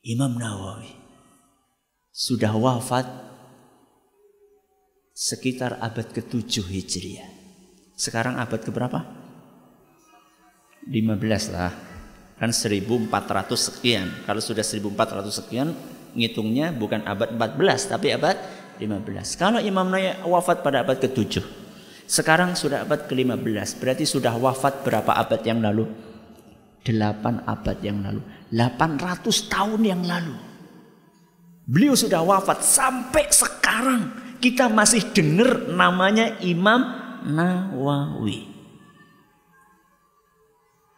Imam 0.03 0.35
Nawawi 0.35 0.91
sudah 2.11 2.51
wafat 2.59 3.07
sekitar 5.15 5.79
abad 5.79 6.11
ke-7 6.11 6.67
Hijriah. 6.67 7.31
Sekarang 7.95 8.43
abad 8.43 8.59
ke 8.59 8.75
berapa? 8.75 8.99
15 10.91 11.55
lah. 11.55 11.71
Kan 12.35 12.51
1400 12.51 13.07
sekian. 13.55 14.11
Kalau 14.27 14.43
sudah 14.43 14.67
1400 14.67 15.31
sekian, 15.31 15.71
ngitungnya 16.19 16.75
bukan 16.75 17.07
abad 17.07 17.31
14 17.39 17.93
tapi 17.95 18.11
abad 18.11 18.37
15. 18.81 19.41
Kalau 19.41 19.59
Imam 19.61 19.89
Nawawi 19.89 20.23
wafat 20.25 20.65
pada 20.65 20.85
abad 20.85 20.97
ke-7. 21.01 21.43
Sekarang 22.07 22.53
sudah 22.53 22.85
abad 22.85 23.09
ke-15. 23.09 23.81
Berarti 23.81 24.05
sudah 24.05 24.37
wafat 24.37 24.85
berapa 24.85 25.13
abad 25.17 25.41
yang 25.45 25.65
lalu? 25.65 25.89
8 26.85 27.47
abad 27.47 27.79
yang 27.81 28.03
lalu. 28.03 28.21
800 28.51 29.49
tahun 29.49 29.81
yang 29.81 30.03
lalu. 30.03 30.35
Beliau 31.63 31.95
sudah 31.95 32.27
wafat 32.27 32.67
sampai 32.67 33.31
sekarang 33.31 34.11
kita 34.43 34.67
masih 34.67 35.15
dengar 35.15 35.71
namanya 35.71 36.43
Imam 36.43 36.83
Nawawi. 37.23 38.51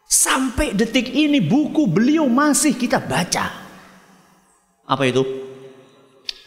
Sampai 0.08 0.72
detik 0.72 1.12
ini 1.12 1.44
buku 1.44 1.84
beliau 1.84 2.24
masih 2.32 2.72
kita 2.72 2.96
baca. 2.96 3.52
Apa 4.88 5.04
itu? 5.04 5.43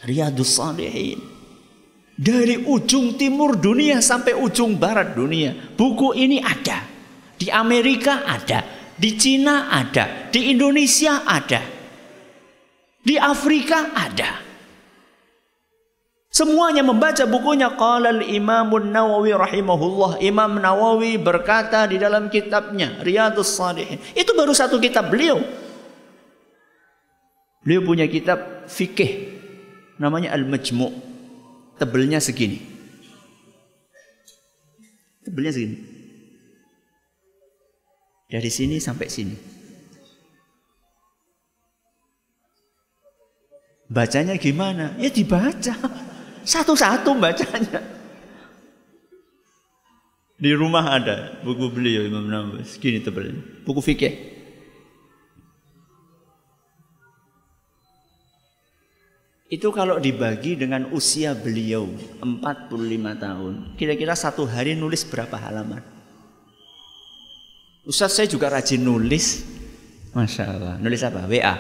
Riyadus 0.06 0.62
Salihin. 0.62 1.18
Dari 2.18 2.66
ujung 2.66 3.14
timur 3.14 3.58
dunia 3.58 4.02
sampai 4.02 4.34
ujung 4.34 4.78
barat 4.78 5.14
dunia. 5.14 5.54
Buku 5.78 6.18
ini 6.18 6.42
ada. 6.42 6.82
Di 7.38 7.50
Amerika 7.54 8.26
ada. 8.26 8.66
Di 8.98 9.14
Cina 9.18 9.70
ada. 9.70 10.30
Di 10.34 10.50
Indonesia 10.50 11.22
ada. 11.26 11.62
Di 13.06 13.16
Afrika 13.22 13.94
ada. 13.94 14.46
Semuanya 16.34 16.86
membaca 16.86 17.26
bukunya 17.26 17.74
qala 17.78 18.14
al-Imam 18.14 18.70
Nawawi 18.70 19.34
rahimahullah. 19.34 20.22
Imam 20.22 20.58
Nawawi 20.58 21.18
berkata 21.22 21.86
di 21.86 22.02
dalam 22.02 22.30
kitabnya 22.30 22.98
Riyadhus 23.02 23.58
Shalihin. 23.58 24.02
Itu 24.18 24.34
baru 24.34 24.54
satu 24.58 24.82
kitab 24.82 25.14
beliau. 25.14 25.38
Beliau 27.62 27.82
punya 27.86 28.06
kitab 28.10 28.66
fikih 28.70 29.37
namanya 30.02 30.34
Al-Majmu'. 30.34 30.94
Tebelnya 31.78 32.18
segini. 32.18 32.58
Tebelnya 35.22 35.54
segini. 35.54 35.78
Dari 38.28 38.50
sini 38.50 38.82
sampai 38.82 39.08
sini. 39.08 39.36
Bacanya 43.88 44.36
gimana? 44.36 44.98
Ya 45.00 45.08
dibaca. 45.08 45.74
Satu-satu 46.44 47.16
bacanya. 47.16 47.80
Di 50.38 50.54
rumah 50.54 50.86
ada 51.02 51.42
buku 51.42 51.74
beliau 51.74 52.06
Imam 52.06 52.30
Nawawi, 52.30 52.62
segini 52.62 53.02
tebalnya. 53.02 53.42
Buku 53.66 53.82
fikih. 53.82 54.37
Itu 59.48 59.72
kalau 59.72 59.96
dibagi 59.96 60.60
dengan 60.60 60.92
usia 60.92 61.32
beliau 61.32 61.88
45 62.20 62.68
tahun, 63.16 63.54
kira-kira 63.80 64.12
satu 64.12 64.44
hari 64.44 64.76
nulis 64.76 65.08
berapa 65.08 65.40
halaman? 65.40 65.80
Ustaz 67.88 68.20
saya 68.20 68.28
juga 68.28 68.52
rajin 68.52 68.84
nulis. 68.84 69.48
Masya 70.12 70.44
Allah. 70.52 70.76
Nulis 70.84 71.00
apa? 71.00 71.24
WA. 71.24 71.56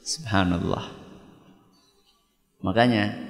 Subhanallah. 0.00 0.96
Makanya 2.64 3.20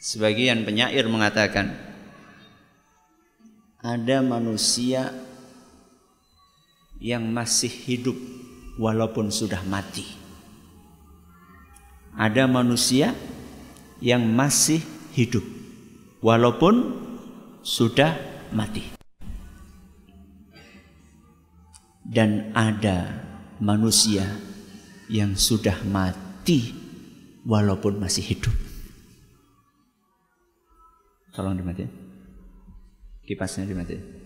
sebagian 0.00 0.64
penyair 0.64 1.04
mengatakan 1.12 1.76
ada 3.84 4.24
manusia 4.24 5.12
yang 7.00 7.24
masih 7.32 7.72
hidup 7.72 8.14
walaupun 8.76 9.32
sudah 9.32 9.64
mati. 9.64 10.04
Ada 12.12 12.44
manusia 12.44 13.16
yang 14.04 14.20
masih 14.28 14.84
hidup 15.16 15.42
walaupun 16.20 17.00
sudah 17.64 18.20
mati. 18.52 18.84
Dan 22.04 22.52
ada 22.52 23.22
manusia 23.62 24.26
yang 25.08 25.38
sudah 25.38 25.80
mati 25.88 26.74
walaupun 27.48 27.96
masih 27.96 28.24
hidup. 28.34 28.52
Tolong 31.30 31.54
dimatiin. 31.54 31.88
Kipasnya 33.22 33.64
dimatiin. 33.64 34.19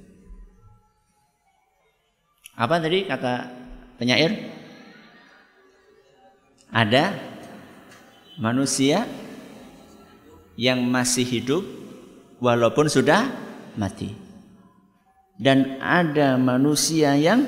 Apa 2.55 2.79
tadi 2.79 3.03
kata 3.07 3.51
penyair? 3.99 4.55
Ada 6.71 7.15
manusia 8.39 9.07
yang 10.55 10.83
masih 10.87 11.27
hidup 11.27 11.63
walaupun 12.39 12.87
sudah 12.87 13.31
mati. 13.75 14.15
Dan 15.35 15.83
ada 15.83 16.39
manusia 16.39 17.19
yang 17.19 17.43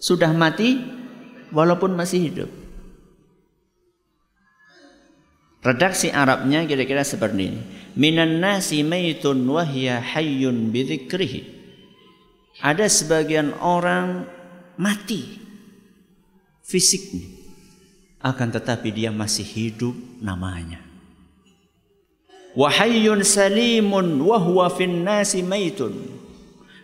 sudah 0.00 0.32
mati 0.32 0.80
walaupun 1.52 1.92
masih 1.92 2.28
hidup. 2.28 2.50
Redaksi 5.64 6.12
Arabnya 6.12 6.64
kira-kira 6.68 7.00
seperti 7.04 7.40
ini. 7.40 7.60
Minan 7.96 8.36
nasi 8.40 8.84
maitun 8.84 9.44
wahya 9.48 10.00
hayyun 10.00 10.68
bidzikrihi. 10.68 11.53
Ada 12.62 12.86
sebagian 12.86 13.56
orang 13.58 14.30
mati 14.78 15.42
fisiknya 16.62 17.26
akan 18.24 18.48
tetapi 18.56 18.88
dia 18.88 19.12
masih 19.12 19.44
hidup 19.44 19.92
namanya. 20.22 20.80
Wahayyun 22.54 23.20
salimun 23.26 24.22
wahwa 24.24 24.70
fin 24.72 25.04
nasi 25.04 25.44
maitun. 25.44 25.92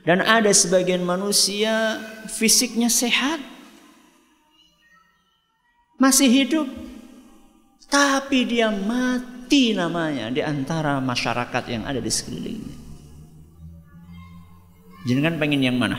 Dan 0.04 0.24
ada 0.24 0.48
sebagian 0.50 1.04
manusia 1.04 2.00
fisiknya 2.26 2.88
sehat 2.88 3.36
masih 6.00 6.24
hidup 6.24 6.64
tapi 7.92 8.48
dia 8.48 8.72
mati 8.72 9.76
namanya 9.76 10.32
di 10.32 10.40
antara 10.40 10.96
masyarakat 11.04 11.64
yang 11.68 11.84
ada 11.84 12.00
di 12.00 12.08
sekelilingnya. 12.08 12.79
Jangan 15.08 15.40
pengen 15.40 15.64
yang 15.64 15.80
mana? 15.80 15.96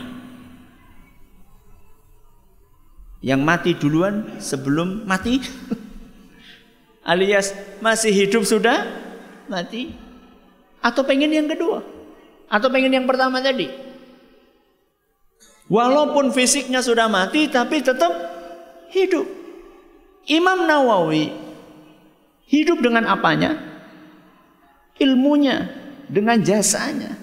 Yang 3.22 3.40
mati 3.42 3.70
duluan 3.74 4.38
sebelum 4.38 5.06
mati? 5.06 5.42
Alias 7.10 7.54
masih 7.82 8.14
hidup 8.14 8.46
sudah 8.46 8.86
mati? 9.50 9.94
Atau 10.82 11.06
pengen 11.06 11.30
yang 11.30 11.46
kedua? 11.50 11.82
Atau 12.50 12.70
pengen 12.70 12.94
yang 12.94 13.06
pertama 13.06 13.38
tadi? 13.38 13.70
Walaupun 15.70 16.34
fisiknya 16.34 16.82
sudah 16.82 17.06
mati 17.06 17.46
tapi 17.46 17.80
tetap 17.80 18.12
hidup. 18.90 19.24
Imam 20.26 20.66
Nawawi 20.66 21.32
hidup 22.46 22.82
dengan 22.82 23.08
apanya? 23.08 23.58
Ilmunya, 24.98 25.66
dengan 26.06 26.38
jasanya. 26.44 27.21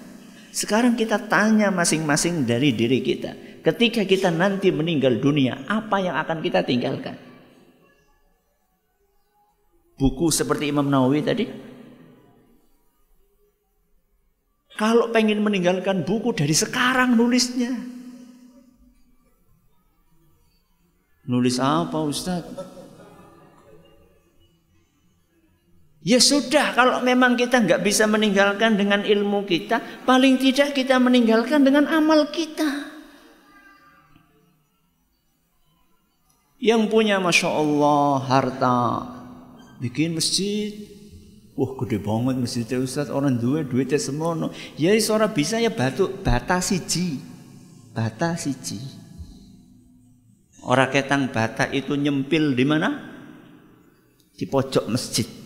Sekarang 0.60 0.92
kita 0.92 1.16
tanya 1.24 1.72
masing-masing 1.72 2.44
dari 2.44 2.76
diri 2.76 3.00
kita. 3.00 3.64
Ketika 3.64 4.04
kita 4.04 4.28
nanti 4.28 4.68
meninggal 4.68 5.16
dunia, 5.16 5.64
apa 5.64 6.04
yang 6.04 6.20
akan 6.20 6.44
kita 6.44 6.60
tinggalkan? 6.68 7.16
Buku 9.96 10.28
seperti 10.28 10.68
Imam 10.68 10.84
Nawawi 10.84 11.24
tadi? 11.24 11.48
Kalau 14.76 15.08
pengen 15.08 15.40
meninggalkan 15.40 16.04
buku 16.04 16.36
dari 16.36 16.52
sekarang 16.52 17.16
nulisnya. 17.16 17.72
Nulis 21.24 21.56
apa 21.56 22.04
Ustadz? 22.04 22.79
Ya 26.00 26.16
sudah, 26.16 26.72
kalau 26.72 27.04
memang 27.04 27.36
kita 27.36 27.60
nggak 27.60 27.84
bisa 27.84 28.08
meninggalkan 28.08 28.72
dengan 28.72 29.04
ilmu 29.04 29.44
kita, 29.44 29.84
paling 30.08 30.40
tidak 30.40 30.72
kita 30.72 30.96
meninggalkan 30.96 31.60
dengan 31.60 31.84
amal 31.92 32.32
kita. 32.32 32.88
Yang 36.56 36.88
punya 36.88 37.20
Masya 37.20 37.52
Allah 37.52 38.16
harta, 38.24 38.80
bikin 39.80 40.16
masjid. 40.16 40.72
Wah 41.52 41.76
gede 41.84 42.00
banget 42.00 42.36
masjidnya 42.40 42.80
Ustaz, 42.80 43.12
orang 43.12 43.36
dua 43.36 43.60
duitnya 43.60 44.00
semono. 44.00 44.56
Ya 44.80 44.96
seorang 44.96 45.36
bisa 45.36 45.60
ya 45.60 45.68
batu 45.68 46.08
bata 46.24 46.64
siji. 46.64 47.20
Bata 47.92 48.40
siji. 48.40 48.80
Orang 50.64 50.88
ketang 50.88 51.28
bata 51.28 51.68
itu 51.68 51.92
nyempil 51.92 52.56
di 52.56 52.64
mana? 52.64 52.88
Di 54.32 54.48
pojok 54.48 54.88
masjid 54.88 55.39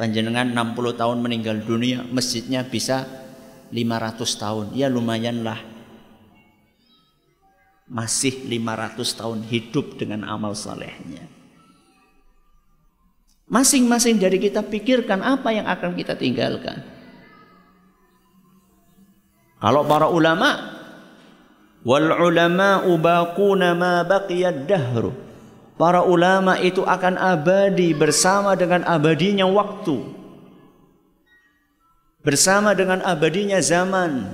panjenengan 0.00 0.48
60 0.56 0.96
tahun 0.96 1.20
meninggal 1.20 1.60
dunia 1.60 2.08
masjidnya 2.08 2.64
bisa 2.64 3.04
500 3.68 4.24
tahun. 4.40 4.66
Ya 4.72 4.88
lumayanlah 4.88 5.60
masih 7.84 8.48
500 8.48 8.96
tahun 9.20 9.38
hidup 9.44 10.00
dengan 10.00 10.24
amal 10.24 10.56
salehnya 10.56 11.28
masing-masing 13.50 14.16
dari 14.22 14.38
kita 14.38 14.62
pikirkan 14.62 15.20
apa 15.26 15.50
yang 15.50 15.66
akan 15.66 15.98
kita 15.98 16.14
tinggalkan. 16.14 16.86
Kalau 19.60 19.84
para 19.84 20.08
ulama 20.08 20.80
wal 21.84 22.08
ulama 22.16 22.86
ubaquna 22.86 23.76
ma 23.76 24.06
baqiyad 24.06 24.64
dahru 24.64 25.12
Para 25.80 26.04
ulama 26.04 26.60
itu 26.60 26.84
akan 26.84 27.16
abadi 27.16 27.96
bersama 27.96 28.52
dengan 28.52 28.84
abadinya 28.84 29.48
waktu. 29.48 29.96
Bersama 32.20 32.76
dengan 32.76 33.00
abadinya 33.00 33.56
zaman. 33.64 34.28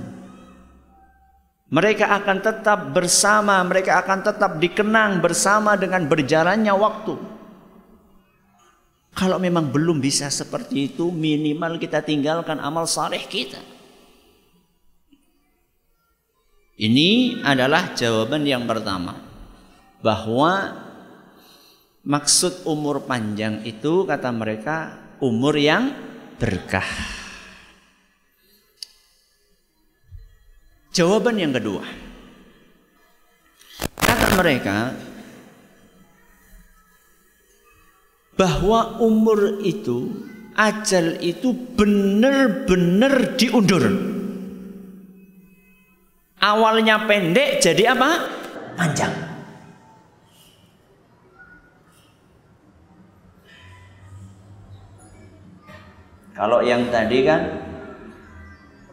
Mereka 1.71 2.03
akan 2.03 2.37
tetap 2.43 2.91
bersama, 2.91 3.63
mereka 3.63 3.95
akan 3.95 4.27
tetap 4.27 4.59
dikenang 4.59 5.23
bersama 5.23 5.79
dengan 5.79 6.03
berjalannya 6.11 6.75
waktu. 6.75 7.15
Kalau 9.15 9.39
memang 9.39 9.71
belum 9.71 10.03
bisa 10.03 10.27
seperti 10.27 10.91
itu, 10.91 11.07
minimal 11.15 11.79
kita 11.79 12.03
tinggalkan 12.03 12.59
amal 12.59 12.83
saleh 12.83 13.23
kita. 13.23 13.63
Ini 16.75 17.39
adalah 17.47 17.95
jawaban 17.95 18.43
yang 18.43 18.67
pertama. 18.67 19.15
Bahwa 20.03 20.86
maksud 22.07 22.63
umur 22.63 23.03
panjang 23.03 23.67
itu 23.67 24.07
kata 24.07 24.31
mereka 24.31 24.95
umur 25.19 25.59
yang 25.59 25.91
berkah. 26.39 26.87
Jawaban 30.95 31.37
yang 31.37 31.51
kedua. 31.51 31.83
Kata 34.01 34.27
mereka 34.39 34.95
bahwa 38.39 39.03
umur 39.03 39.61
itu 39.61 40.15
ajal 40.57 41.21
itu 41.21 41.53
benar-benar 41.75 43.35
diundur. 43.37 43.83
Awalnya 46.37 47.05
pendek 47.05 47.61
jadi 47.61 47.93
apa? 47.93 48.09
Panjang. 48.77 49.26
Kalau 56.37 56.61
yang 56.61 56.93
tadi 56.93 57.25
kan 57.25 57.41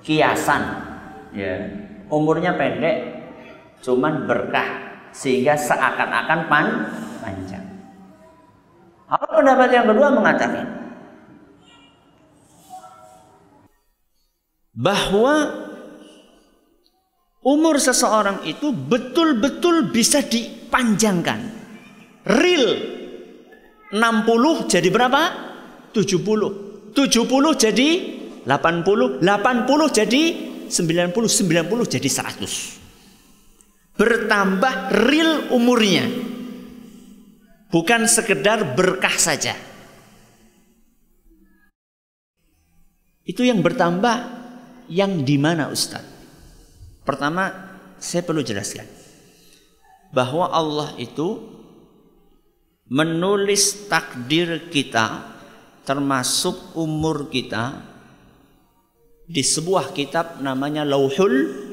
kiasan, 0.00 0.62
ya 1.36 1.60
umurnya 2.08 2.56
pendek 2.56 3.12
cuman 3.84 4.24
berkah 4.24 4.96
sehingga 5.12 5.52
seakan-akan 5.52 6.40
pan 6.48 6.66
panjang. 7.20 7.64
Apa 9.12 9.28
pendapat 9.28 9.68
yang 9.76 9.86
kedua 9.92 10.08
mengatakan 10.08 10.64
bahwa 14.72 15.52
umur 17.44 17.76
seseorang 17.76 18.42
itu 18.48 18.72
betul-betul 18.72 19.92
bisa 19.92 20.24
dipanjangkan. 20.24 21.52
Real 22.24 22.72
60 23.92 24.72
jadi 24.72 24.88
berapa? 24.88 25.22
70. 25.92 26.73
70 26.94 27.26
jadi 27.58 27.88
80, 28.46 29.20
80 29.20 29.98
jadi 29.98 30.22
90 30.70 31.12
90 31.12 31.94
jadi 31.94 32.08
100 32.08 32.84
bertambah 33.94 34.74
real 35.06 35.54
umurnya. 35.54 36.06
Bukan 37.70 38.06
sekedar 38.06 38.78
berkah 38.78 39.14
saja. 39.18 39.58
Itu 43.24 43.42
yang 43.42 43.64
bertambah 43.64 44.16
yang 44.86 45.26
di 45.26 45.34
mana 45.40 45.72
Ustaz? 45.72 46.04
Pertama 47.02 47.50
saya 47.98 48.22
perlu 48.22 48.44
jelaskan 48.46 48.86
bahwa 50.14 50.52
Allah 50.54 50.94
itu 51.00 51.40
menulis 52.86 53.88
takdir 53.90 54.70
kita 54.70 55.33
termasuk 55.84 56.74
umur 56.76 57.28
kita 57.28 57.94
di 59.24 59.40
sebuah 59.40 59.92
kitab 59.96 60.40
namanya 60.40 60.84
Lauhul 60.84 61.64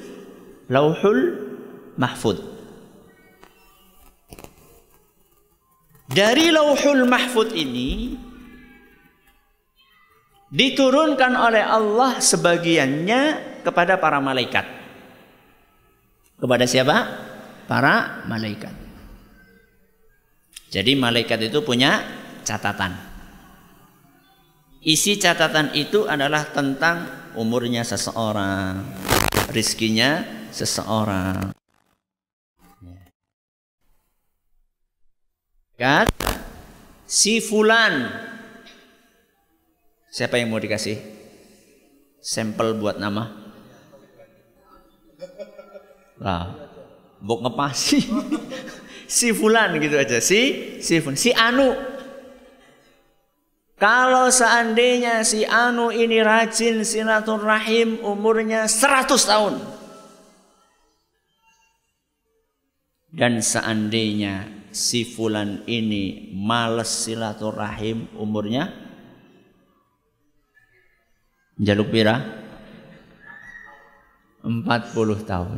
Lauhul 0.71 1.19
Mahfud. 1.99 2.39
Dari 6.11 6.51
Lauhul 6.51 7.07
Mahfud 7.07 7.55
ini 7.55 8.15
diturunkan 10.51 11.31
oleh 11.35 11.63
Allah 11.63 12.19
sebagiannya 12.19 13.21
kepada 13.63 13.99
para 13.99 14.19
malaikat. 14.19 14.67
Kepada 16.39 16.67
siapa? 16.67 16.97
Para 17.67 18.27
malaikat. 18.27 18.75
Jadi 20.71 20.95
malaikat 20.95 21.51
itu 21.51 21.59
punya 21.63 21.99
catatan. 22.47 23.10
Isi 24.81 25.13
catatan 25.21 25.77
itu 25.77 26.09
adalah 26.09 26.41
tentang 26.49 27.05
umurnya 27.37 27.85
seseorang, 27.85 28.81
rizkinya 29.53 30.25
seseorang. 30.49 31.53
Kan? 35.77 36.09
Si 37.05 37.37
fulan. 37.45 38.09
Siapa 40.09 40.41
yang 40.41 40.49
mau 40.49 40.57
dikasih? 40.57 40.97
Sampel 42.17 42.73
buat 42.73 42.97
nama? 42.97 43.53
Lah, 46.17 46.57
bok 47.21 47.45
ngepasi. 47.45 48.01
si 49.21 49.29
fulan 49.29 49.77
gitu 49.77 49.93
aja. 50.01 50.17
Si 50.17 50.41
si 50.81 50.97
fulan. 50.97 51.17
Si 51.21 51.29
anu 51.37 51.90
kalau 53.81 54.29
seandainya 54.29 55.25
si 55.25 55.41
Anu 55.41 55.89
ini 55.89 56.21
rajin 56.21 56.85
silaturahim 56.85 57.97
umurnya 58.05 58.69
100 58.69 59.09
tahun. 59.25 59.57
Dan 63.09 63.41
seandainya 63.41 64.45
si 64.69 65.01
fulan 65.01 65.65
ini 65.65 66.29
males 66.29 66.93
silaturahim 66.93 68.05
umurnya 68.21 68.69
jaluk 71.57 71.89
pira 71.89 72.21
40 74.45 75.25
tahun. 75.25 75.57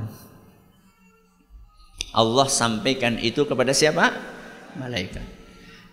Allah 2.16 2.48
sampaikan 2.48 3.20
itu 3.20 3.44
kepada 3.44 3.76
siapa? 3.76 4.16
Malaikat. 4.80 5.43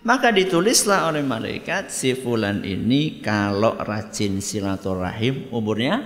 Maka 0.01 0.33
ditulislah 0.33 1.13
oleh 1.13 1.21
malaikat 1.21 1.93
si 1.93 2.17
fulan 2.17 2.65
ini 2.65 3.21
kalau 3.21 3.77
rajin 3.77 4.41
silaturahim 4.41 5.53
umurnya 5.53 6.01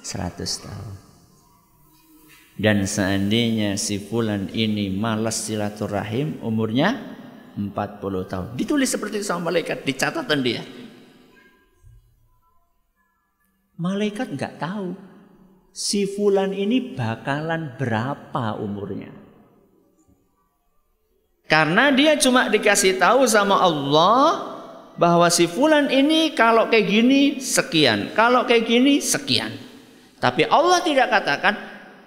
100 0.00 0.64
tahun. 0.64 0.94
Dan 2.56 2.88
seandainya 2.88 3.76
si 3.76 4.00
fulan 4.00 4.48
ini 4.56 4.88
malas 4.88 5.44
silaturahim 5.44 6.40
umurnya 6.40 6.96
40 7.60 8.32
tahun. 8.32 8.48
Ditulis 8.56 8.88
seperti 8.88 9.20
itu 9.20 9.28
sama 9.28 9.52
malaikat 9.52 9.84
di 9.84 9.92
catatan 9.92 10.40
dia. 10.40 10.64
Malaikat 13.76 14.32
nggak 14.32 14.56
tahu 14.56 14.96
si 15.76 16.08
fulan 16.08 16.56
ini 16.56 16.96
bakalan 16.96 17.76
berapa 17.76 18.56
umurnya. 18.56 19.25
Karena 21.46 21.94
dia 21.94 22.18
cuma 22.18 22.50
dikasih 22.50 22.98
tahu 22.98 23.22
sama 23.30 23.62
Allah 23.62 24.58
bahwa 24.98 25.30
si 25.30 25.46
fulan 25.46 25.86
ini 25.94 26.34
kalau 26.34 26.66
kayak 26.66 26.86
gini 26.90 27.22
sekian, 27.38 28.10
kalau 28.18 28.42
kayak 28.42 28.66
gini 28.66 28.98
sekian. 28.98 29.54
Tapi 30.18 30.42
Allah 30.50 30.82
tidak 30.82 31.06
katakan 31.06 31.54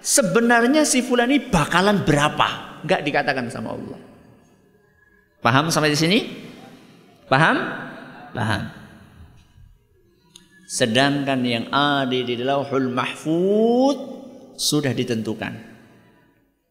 sebenarnya 0.04 0.84
si 0.84 1.00
fulan 1.00 1.32
ini 1.32 1.48
bakalan 1.48 2.04
berapa, 2.04 2.84
nggak 2.84 3.00
dikatakan 3.00 3.48
sama 3.48 3.72
Allah. 3.72 3.98
Paham 5.40 5.72
sampai 5.72 5.96
di 5.96 5.98
sini? 5.98 6.18
Paham? 7.24 7.56
Paham. 8.36 8.62
Sedangkan 10.68 11.40
yang 11.48 11.66
ada 11.72 12.12
di 12.12 12.36
Lauhul 12.36 12.92
Mahfud 12.92 13.98
sudah 14.60 14.92
ditentukan. 14.92 15.72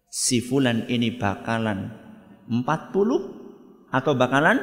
Si 0.05 0.39
fulan 0.39 0.85
ini 0.85 1.17
bakalan 1.17 1.98
40 2.49 3.93
atau 3.93 4.11
bakalan 4.17 4.57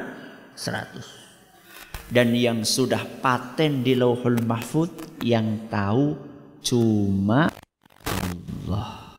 100. 0.59 2.11
Dan 2.11 2.35
yang 2.35 2.63
sudah 2.67 3.03
paten 3.23 3.83
di 3.83 3.95
Lauhul 3.95 4.43
Mahfud 4.43 5.19
yang 5.23 5.67
tahu 5.71 6.15
cuma 6.63 7.51
Allah. 8.07 9.15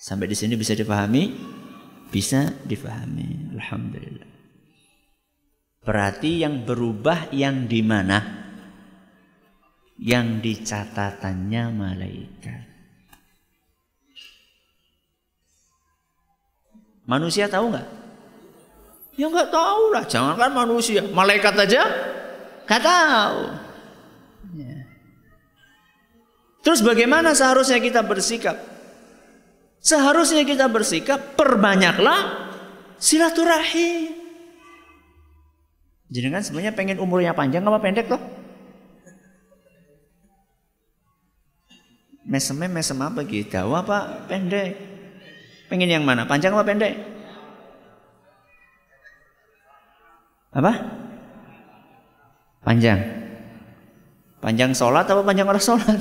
Sampai 0.00 0.28
di 0.28 0.36
sini 0.36 0.56
bisa 0.56 0.72
dipahami? 0.72 1.32
Bisa 2.08 2.48
dipahami. 2.64 3.52
Alhamdulillah. 3.56 4.30
Berarti 5.80 6.44
yang 6.44 6.64
berubah 6.68 7.32
yang 7.32 7.64
di 7.64 7.80
mana? 7.80 8.18
Yang 10.00 10.26
di 10.40 10.52
catatannya 10.64 11.64
malaikat. 11.72 12.79
Manusia 17.08 17.48
tahu 17.48 17.72
nggak? 17.72 17.88
Ya 19.18 19.26
nggak 19.28 19.50
tahu 19.52 19.82
lah, 19.92 20.04
jangankan 20.08 20.50
manusia, 20.54 21.04
malaikat 21.12 21.52
aja 21.56 21.82
nggak 22.64 22.82
tahu. 22.82 23.40
Ya. 24.56 24.76
Terus 26.60 26.80
bagaimana 26.84 27.32
seharusnya 27.34 27.80
kita 27.80 28.04
bersikap? 28.04 28.56
Seharusnya 29.80 30.44
kita 30.44 30.68
bersikap 30.68 31.34
perbanyaklah 31.34 32.52
silaturahim. 33.00 34.12
Jadi 36.10 36.26
kan 36.28 36.42
sebenarnya 36.42 36.74
pengen 36.76 36.98
umurnya 37.00 37.32
panjang 37.32 37.64
apa 37.64 37.80
pendek 37.80 38.10
loh? 38.12 38.20
Mesem 42.28 42.60
mesem 42.60 42.98
apa 43.00 43.24
gitu? 43.26 43.56
apa 43.56 44.28
pendek? 44.28 44.99
Pengen 45.70 45.86
yang 45.86 46.02
mana? 46.02 46.26
Panjang 46.26 46.50
apa 46.50 46.66
pendek? 46.66 46.98
Apa? 50.50 50.72
Panjang. 52.66 52.98
Panjang 54.42 54.74
sholat 54.74 55.06
apa 55.06 55.22
panjang 55.22 55.46
orang 55.46 55.62
sholat? 55.62 56.00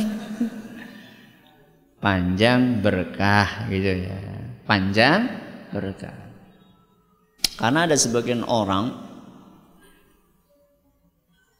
panjang 2.01 2.81
berkah 2.81 3.69
gitu 3.69 4.09
ya. 4.09 4.17
Panjang 4.65 5.29
berkah. 5.69 6.17
Karena 7.61 7.85
ada 7.85 7.93
sebagian 7.93 8.41
orang 8.47 8.89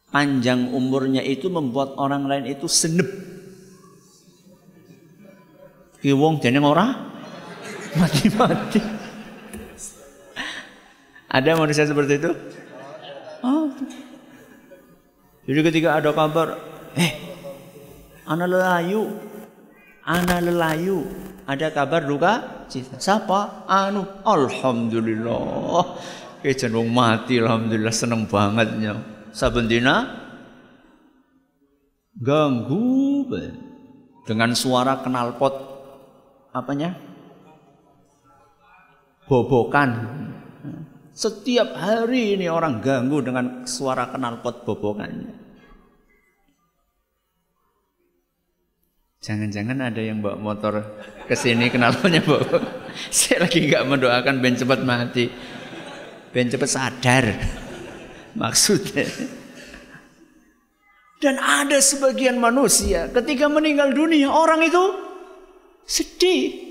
panjang 0.10 0.74
umurnya 0.74 1.22
itu 1.22 1.54
membuat 1.54 1.94
orang 1.94 2.26
lain 2.26 2.50
itu 2.50 2.66
senep. 2.66 3.06
Ki 6.00 6.16
wong 6.16 6.42
jeneng 6.42 6.66
ora 6.66 7.09
mati-mati. 7.98 8.82
Ada 11.30 11.54
manusia 11.54 11.86
seperti 11.86 12.18
itu? 12.18 12.32
Oh. 13.46 13.70
Jadi 15.46 15.60
ketika 15.66 15.98
ada 15.98 16.10
kabar, 16.14 16.58
eh, 16.98 17.12
anak 18.26 18.50
lelayu, 18.50 19.10
anak 20.06 20.46
lelayu, 20.46 21.06
ada 21.50 21.70
kabar 21.74 22.06
duka 22.06 22.66
cita. 22.70 22.98
Siapa? 23.02 23.66
Anu, 23.66 24.06
alhamdulillah. 24.26 25.98
Eh 26.46 26.54
jeneng 26.54 26.90
mati, 26.94 27.42
alhamdulillah 27.42 27.94
seneng 27.94 28.30
bangetnya. 28.30 28.98
Saben 29.34 29.70
dina 29.70 30.06
ganggu 32.18 33.30
dengan 34.26 34.54
suara 34.54 35.02
knalpot 35.02 35.56
apanya? 36.54 37.09
Bobokan. 39.30 40.18
Setiap 41.14 41.78
hari 41.78 42.34
ini 42.34 42.50
orang 42.50 42.82
ganggu 42.82 43.22
dengan 43.22 43.70
suara 43.70 44.10
knalpot 44.10 44.66
bobokannya. 44.66 45.38
Jangan-jangan 49.20 49.78
ada 49.84 50.02
yang 50.02 50.24
bawa 50.24 50.40
motor 50.40 50.82
ke 51.30 51.36
sini 51.38 51.70
knalpotnya 51.70 52.26
bobok. 52.26 52.64
Saya 53.14 53.46
lagi 53.46 53.70
nggak 53.70 53.86
mendoakan 53.86 54.42
Ben 54.42 54.58
cepat 54.58 54.82
mati. 54.82 55.30
Ben 56.34 56.50
cepat 56.50 56.70
sadar. 56.72 57.26
Maksudnya. 58.42 59.06
Dan 61.20 61.36
ada 61.36 61.78
sebagian 61.84 62.40
manusia 62.40 63.12
ketika 63.12 63.52
meninggal 63.52 63.92
dunia 63.94 64.32
orang 64.32 64.64
itu 64.66 65.10
Sedih. 65.90 66.70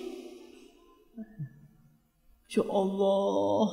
Ya 2.48 2.64
Allah, 2.64 3.64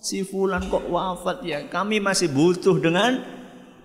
si 0.00 0.24
fulan 0.24 0.64
kok 0.72 0.88
wafat 0.88 1.44
ya. 1.44 1.68
Kami 1.68 2.00
masih 2.00 2.32
butuh 2.32 2.80
dengan 2.80 3.20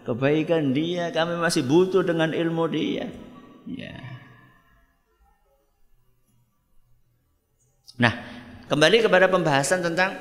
kebaikan 0.07 0.71
dia, 0.71 1.11
kami 1.11 1.35
masih 1.35 1.67
butuh 1.67 1.99
dengan 1.99 2.31
ilmu 2.31 2.63
dia. 2.71 3.11
Ya. 3.67 3.99
Nah, 7.99 8.13
kembali 8.71 9.03
kepada 9.03 9.27
pembahasan 9.27 9.83
tentang 9.83 10.15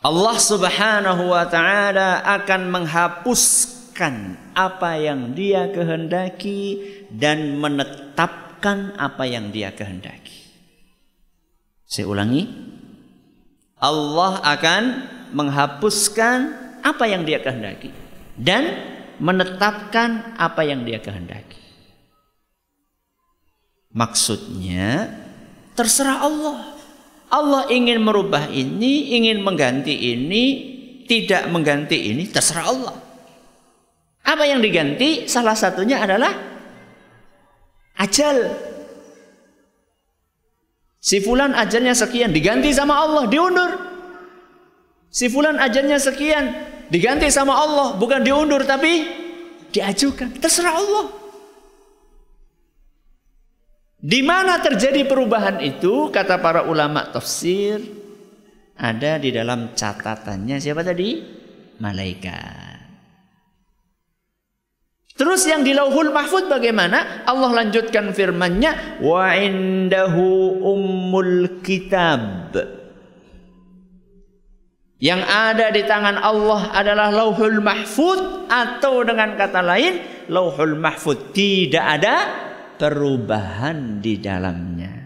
Allah 0.00 0.36
Subhanahu 0.40 1.28
wa 1.28 1.44
taala 1.44 2.24
akan 2.24 2.72
menghapuskan 2.72 4.40
apa 4.56 4.96
yang 4.96 5.36
Dia 5.36 5.68
kehendaki 5.68 6.80
dan 7.12 7.60
menetapkan 7.60 8.96
apa 8.96 9.28
yang 9.28 9.52
Dia 9.52 9.76
kehendaki. 9.76 10.40
Saya 11.84 12.08
ulangi. 12.08 12.48
Allah 13.76 14.40
akan 14.40 14.82
menghapuskan 15.36 16.38
apa 16.80 17.04
yang 17.04 17.28
Dia 17.28 17.44
kehendaki 17.44 17.92
dan 18.40 18.72
menetapkan 19.20 20.32
apa 20.40 20.64
yang 20.64 20.88
Dia 20.88 20.96
kehendaki. 21.04 21.60
Maksudnya 23.92 25.12
terserah 25.76 26.24
Allah. 26.24 26.79
Allah 27.30 27.70
ingin 27.70 28.02
merubah 28.02 28.50
ini, 28.50 29.14
ingin 29.14 29.38
mengganti 29.46 29.94
ini, 29.94 30.44
tidak 31.06 31.46
mengganti 31.46 32.10
ini, 32.10 32.26
terserah 32.26 32.66
Allah. 32.66 32.96
Apa 34.26 34.44
yang 34.46 34.58
diganti? 34.58 35.30
Salah 35.30 35.54
satunya 35.54 36.02
adalah 36.02 36.34
ajal. 38.02 38.50
Si 41.00 41.22
fulan 41.22 41.54
ajalnya 41.56 41.94
sekian, 41.96 42.34
diganti 42.34 42.74
sama 42.74 42.98
Allah, 42.98 43.24
diundur. 43.30 43.72
Si 45.10 45.30
fulan 45.30 45.56
ajalnya 45.56 45.96
sekian, 46.02 46.50
diganti 46.90 47.30
sama 47.30 47.56
Allah, 47.56 47.94
bukan 47.96 48.26
diundur 48.26 48.66
tapi 48.66 49.06
diajukan. 49.70 50.34
Terserah 50.36 50.74
Allah. 50.76 51.29
Di 54.00 54.24
mana 54.24 54.64
terjadi 54.64 55.04
perubahan 55.04 55.60
itu 55.60 56.08
kata 56.08 56.40
para 56.40 56.64
ulama 56.64 57.12
tafsir 57.12 57.84
ada 58.80 59.20
di 59.20 59.28
dalam 59.28 59.76
catatannya 59.76 60.56
siapa 60.56 60.80
tadi? 60.80 61.20
Malaikat. 61.84 62.80
Terus 65.20 65.44
yang 65.44 65.60
di 65.60 65.76
Lauhul 65.76 66.16
Mahfud 66.16 66.48
bagaimana? 66.48 67.28
Allah 67.28 67.60
lanjutkan 67.60 68.16
firman-Nya 68.16 69.04
wa 69.04 69.36
indahu 69.36 70.64
ummul 70.64 71.60
kitab. 71.60 72.56
Yang 74.96 75.22
ada 75.28 75.66
di 75.76 75.84
tangan 75.84 76.16
Allah 76.16 76.72
adalah 76.72 77.12
Lauhul 77.12 77.60
Mahfud 77.60 78.48
atau 78.48 79.00
dengan 79.04 79.36
kata 79.36 79.60
lain 79.60 80.00
Lauhul 80.32 80.76
Mahfud 80.76 81.36
tidak 81.36 82.00
ada 82.00 82.48
perubahan 82.80 84.00
di 84.00 84.16
dalamnya. 84.16 85.04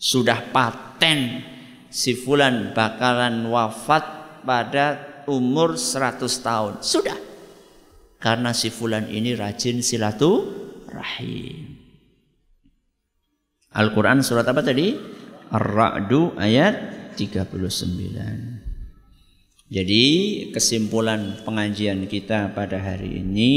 Sudah 0.00 0.48
paten 0.48 1.44
si 1.92 2.16
fulan 2.16 2.72
bakalan 2.72 3.44
wafat 3.52 4.04
pada 4.40 5.20
umur 5.28 5.76
100 5.76 6.24
tahun. 6.40 6.80
Sudah. 6.80 7.20
Karena 8.16 8.56
si 8.56 8.72
fulan 8.72 9.12
ini 9.12 9.36
rajin 9.36 9.84
silaturahim. 9.84 11.76
Al-Quran 13.76 14.24
surat 14.24 14.48
apa 14.48 14.64
tadi? 14.64 14.96
Ar-Ra'du 15.52 16.32
ayat 16.40 17.12
39. 17.14 18.60
Jadi 19.70 20.04
kesimpulan 20.50 21.46
pengajian 21.46 22.10
kita 22.10 22.50
pada 22.50 22.82
hari 22.82 23.22
ini 23.22 23.54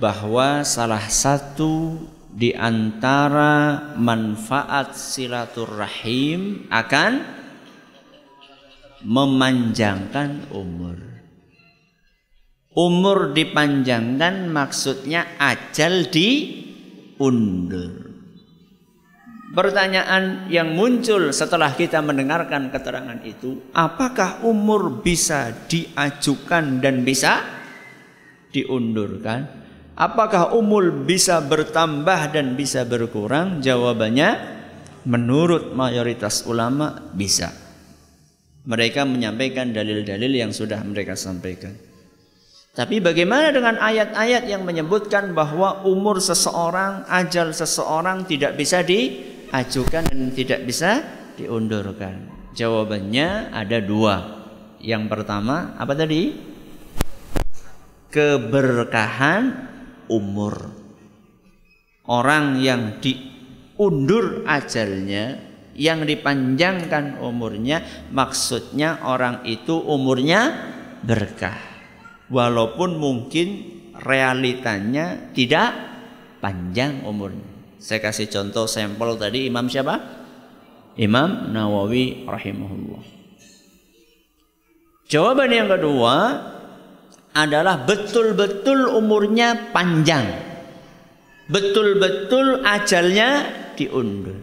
bahwa 0.00 0.64
salah 0.64 1.04
satu 1.12 2.00
di 2.32 2.56
antara 2.56 3.92
manfaat 4.00 4.96
silaturahim 4.96 6.64
akan 6.72 7.20
memanjangkan 9.04 10.48
umur. 10.56 10.96
Umur 12.72 13.36
dipanjangkan 13.36 14.48
maksudnya 14.48 15.36
ajal 15.36 16.08
diundur. 16.08 18.08
Pertanyaan 19.50 20.46
yang 20.46 20.78
muncul 20.78 21.34
setelah 21.34 21.74
kita 21.74 21.98
mendengarkan 21.98 22.70
keterangan 22.70 23.18
itu, 23.26 23.58
apakah 23.74 24.46
umur 24.46 25.02
bisa 25.02 25.50
diajukan 25.66 26.78
dan 26.78 27.02
bisa 27.02 27.42
diundurkan? 28.54 29.60
Apakah 29.98 30.56
umur 30.56 30.90
bisa 31.04 31.42
bertambah 31.42 32.32
dan 32.32 32.54
bisa 32.56 32.86
berkurang? 32.86 33.60
Jawabannya 33.60 34.60
menurut 35.04 35.72
mayoritas 35.72 36.44
ulama 36.44 37.10
bisa. 37.12 37.52
Mereka 38.64 39.08
menyampaikan 39.08 39.72
dalil-dalil 39.72 40.30
yang 40.30 40.52
sudah 40.52 40.84
mereka 40.84 41.16
sampaikan. 41.16 41.72
Tapi 42.70 43.02
bagaimana 43.02 43.50
dengan 43.50 43.82
ayat-ayat 43.82 44.46
yang 44.46 44.62
menyebutkan 44.62 45.34
bahwa 45.34 45.82
umur 45.82 46.22
seseorang, 46.22 47.02
ajal 47.10 47.50
seseorang 47.50 48.22
tidak 48.30 48.54
bisa 48.54 48.86
di 48.86 49.26
ajukan 49.50 50.06
dan 50.06 50.30
tidak 50.30 50.62
bisa 50.62 51.02
diundurkan? 51.34 52.30
Jawabannya 52.54 53.50
ada 53.50 53.78
dua. 53.82 54.46
Yang 54.78 55.04
pertama 55.10 55.74
apa 55.76 55.92
tadi? 55.98 56.30
Keberkahan 58.10 59.42
umur. 60.10 60.74
Orang 62.10 62.58
yang 62.58 62.98
diundur 62.98 64.42
ajalnya, 64.42 65.38
yang 65.78 66.02
dipanjangkan 66.02 67.22
umurnya, 67.22 68.10
maksudnya 68.10 69.00
orang 69.06 69.46
itu 69.46 69.78
umurnya 69.78 70.50
berkah. 71.06 71.56
Walaupun 72.26 72.98
mungkin 72.98 73.48
realitanya 73.94 75.30
tidak 75.30 75.70
panjang 76.42 77.06
umurnya. 77.06 77.78
Saya 77.80 78.02
kasih 78.02 78.28
contoh 78.28 78.68
sampel 78.68 79.16
tadi 79.16 79.48
Imam 79.48 79.70
siapa? 79.70 79.96
Imam 80.98 81.48
Nawawi 81.54 82.28
rahimahullah. 82.28 83.02
Jawaban 85.10 85.50
yang 85.50 85.66
kedua 85.66 86.14
adalah 87.34 87.86
betul-betul 87.86 88.90
umurnya 88.96 89.70
panjang. 89.70 90.26
Betul-betul 91.50 92.62
ajalnya 92.62 93.30
diundur. 93.74 94.38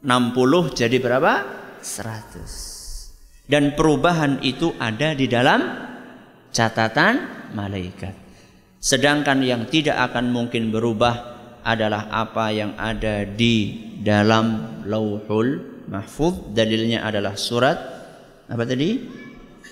60 0.00 0.78
jadi 0.78 0.96
berapa? 0.96 1.32
100. 1.82 3.50
Dan 3.50 3.74
perubahan 3.74 4.38
itu 4.46 4.70
ada 4.78 5.12
di 5.12 5.26
dalam 5.26 5.60
catatan 6.54 7.48
malaikat. 7.52 8.14
Sedangkan 8.80 9.42
yang 9.42 9.66
tidak 9.68 9.98
akan 10.10 10.30
mungkin 10.32 10.72
berubah 10.72 11.40
adalah 11.60 12.08
apa 12.08 12.48
yang 12.54 12.72
ada 12.80 13.28
di 13.28 13.76
dalam 14.00 14.80
lauhul 14.88 15.84
mahfud 15.92 16.56
dalilnya 16.56 17.04
adalah 17.04 17.36
surat 17.36 17.76
apa 18.48 18.64
tadi 18.64 18.96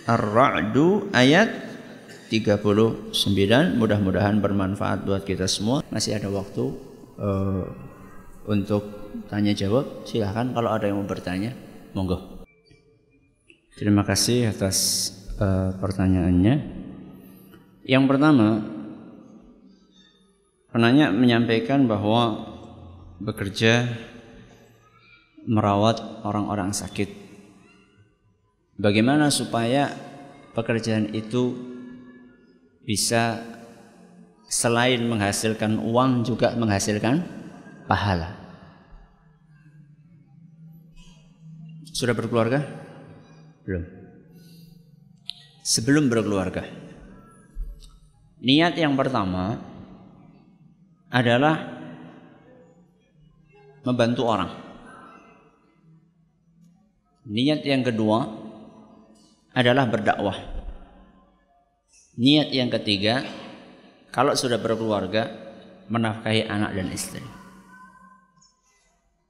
Ar-Ra'du 0.05 1.09
ayat 1.17 1.68
39 2.29 3.13
mudah-mudahan 3.81 4.39
bermanfaat 4.39 5.09
buat 5.09 5.25
kita 5.25 5.49
semua. 5.49 5.81
Masih 5.89 6.21
ada 6.21 6.29
waktu 6.29 6.65
uh, 7.17 7.65
untuk 8.45 8.85
tanya 9.33 9.57
jawab 9.57 10.05
silahkan. 10.05 10.53
Kalau 10.53 10.71
ada 10.71 10.87
yang 10.87 11.01
mau 11.01 11.09
bertanya 11.09 11.57
monggo. 11.97 12.45
Terima 13.75 14.05
kasih 14.05 14.53
atas 14.53 15.11
uh, 15.41 15.73
pertanyaannya. 15.81 16.77
Yang 17.89 18.05
pertama 18.05 18.79
Penanya 20.69 21.09
menyampaikan 21.09 21.89
bahwa 21.89 22.45
bekerja 23.25 23.89
merawat 25.49 25.97
orang-orang 26.29 26.77
sakit. 26.77 27.09
Bagaimana 28.77 29.33
supaya 29.33 29.89
pekerjaan 30.53 31.09
itu 31.17 31.57
bisa 32.89 33.45
selain 34.49 35.05
menghasilkan 35.05 35.77
uang 35.77 36.25
juga 36.25 36.57
menghasilkan 36.57 37.21
pahala? 37.85 38.33
Sudah 41.93 42.17
berkeluarga? 42.17 42.65
Belum. 43.69 43.85
Sebelum 45.61 46.09
berkeluarga. 46.09 46.65
Niat 48.41 48.81
yang 48.81 48.97
pertama 48.97 49.61
adalah 51.13 51.77
membantu 53.85 54.25
orang. 54.25 54.49
Niat 57.29 57.61
yang 57.69 57.85
kedua 57.85 58.25
adalah 59.53 59.85
berdakwah. 59.85 60.58
Niat 62.19 62.51
yang 62.51 62.67
ketiga, 62.67 63.23
kalau 64.11 64.35
sudah 64.35 64.59
berkeluarga, 64.59 65.31
menafkahi 65.87 66.51
anak 66.51 66.75
dan 66.75 66.91
istri. 66.91 67.23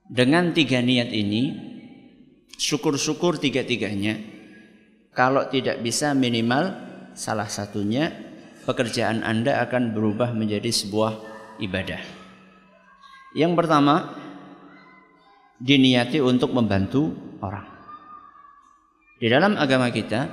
Dengan 0.09 0.49
tiga 0.57 0.81
niat 0.81 1.13
ini, 1.13 1.53
syukur-syukur 2.57 3.37
tiga-tiganya, 3.37 4.17
kalau 5.13 5.45
tidak 5.53 5.85
bisa 5.85 6.17
minimal 6.17 6.73
salah 7.13 7.45
satunya, 7.45 8.09
pekerjaan 8.65 9.21
Anda 9.21 9.61
akan 9.69 9.93
berubah 9.93 10.33
menjadi 10.33 10.73
sebuah 10.73 11.13
ibadah. 11.61 12.01
Yang 13.37 13.53
pertama 13.53 14.17
diniati 15.61 16.17
untuk 16.25 16.57
membantu 16.57 17.13
orang. 17.45 17.69
Di 19.21 19.29
dalam 19.29 19.61
agama 19.61 19.93
kita 19.93 20.25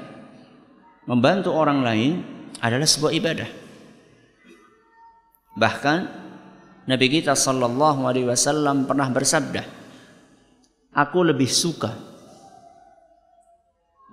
membantu 1.05 1.53
orang 1.53 1.85
lain 1.85 2.36
adalah 2.61 2.89
sebuah 2.89 3.13
ibadah. 3.13 3.51
Bahkan 5.57 5.99
Nabi 6.87 7.07
kita 7.11 7.35
sallallahu 7.35 8.07
alaihi 8.07 8.29
wasallam 8.29 8.87
pernah 8.87 9.09
bersabda, 9.11 9.63
"Aku 10.95 11.25
lebih 11.27 11.49
suka 11.49 11.91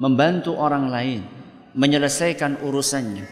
membantu 0.01 0.57
orang 0.57 0.89
lain 0.89 1.21
menyelesaikan 1.77 2.61
urusannya 2.65 3.25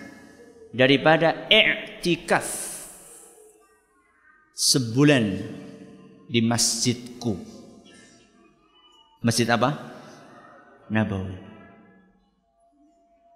daripada 0.72 1.50
i'tikaf 1.50 2.72
sebulan 4.56 5.26
di 6.32 6.40
masjidku. 6.40 7.34
Masjid 9.22 9.46
apa? 9.50 9.76
Nabawi. 10.88 11.51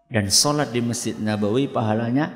Dan 0.06 0.30
sholat 0.30 0.70
di 0.70 0.86
masjid 0.86 1.18
Nabawi 1.18 1.66
pahalanya 1.66 2.30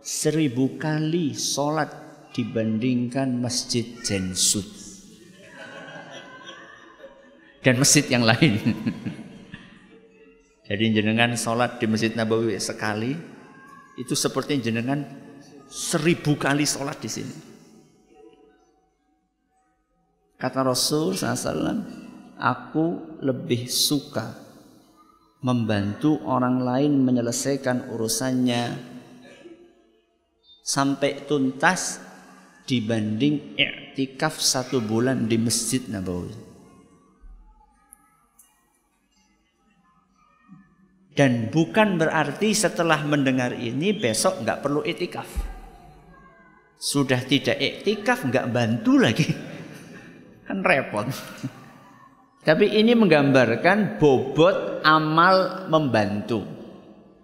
seribu 0.00 0.80
kali 0.80 1.36
sholat 1.36 1.92
dibandingkan 2.32 3.36
masjid 3.36 3.84
Jensut. 4.00 4.64
Dan 7.60 7.76
masjid 7.76 8.08
yang 8.08 8.24
lain. 8.24 8.56
Jadi 10.70 10.84
jenengan 10.96 11.36
sholat 11.36 11.76
di 11.76 11.84
masjid 11.84 12.16
Nabawi 12.16 12.56
sekali 12.56 13.12
itu 14.00 14.16
seperti 14.16 14.64
jenengan 14.64 15.04
seribu 15.68 16.40
kali 16.40 16.64
sholat 16.64 16.96
di 16.96 17.10
sini. 17.12 17.36
Kata 20.40 20.64
Rasul 20.64 21.12
SAW, 21.12 21.84
aku 22.40 23.20
lebih 23.20 23.68
suka 23.68 24.39
membantu 25.40 26.20
orang 26.28 26.60
lain 26.60 27.00
menyelesaikan 27.00 27.88
urusannya 27.88 28.76
sampai 30.60 31.24
tuntas 31.24 31.98
dibanding 32.68 33.56
i'tikaf 33.56 34.36
satu 34.36 34.84
bulan 34.84 35.26
di 35.26 35.40
Masjid 35.40 35.80
Nabawi. 35.88 36.52
Dan 41.10 41.50
bukan 41.52 42.00
berarti 42.00 42.54
setelah 42.54 43.02
mendengar 43.04 43.52
ini 43.52 43.92
besok 43.92 44.40
nggak 44.40 44.60
perlu 44.62 44.80
iktikaf. 44.86 45.28
Sudah 46.80 47.20
tidak 47.26 47.60
iktikaf 47.60 48.24
nggak 48.24 48.48
bantu 48.48 48.96
lagi. 48.96 49.28
Kan 50.46 50.64
repot. 50.64 51.10
Tapi 52.40 52.72
ini 52.72 52.96
menggambarkan 52.96 54.00
bobot 54.00 54.80
amal 54.80 55.68
membantu. 55.68 56.40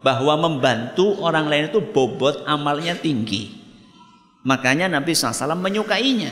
Bahwa 0.04 0.36
membantu 0.36 1.16
orang 1.24 1.48
lain 1.48 1.72
itu 1.72 1.80
bobot 1.80 2.44
amalnya 2.44 2.94
tinggi. 2.94 3.48
Makanya 4.44 4.92
Nabi 4.92 5.16
SAW 5.16 5.56
menyukainya. 5.56 6.30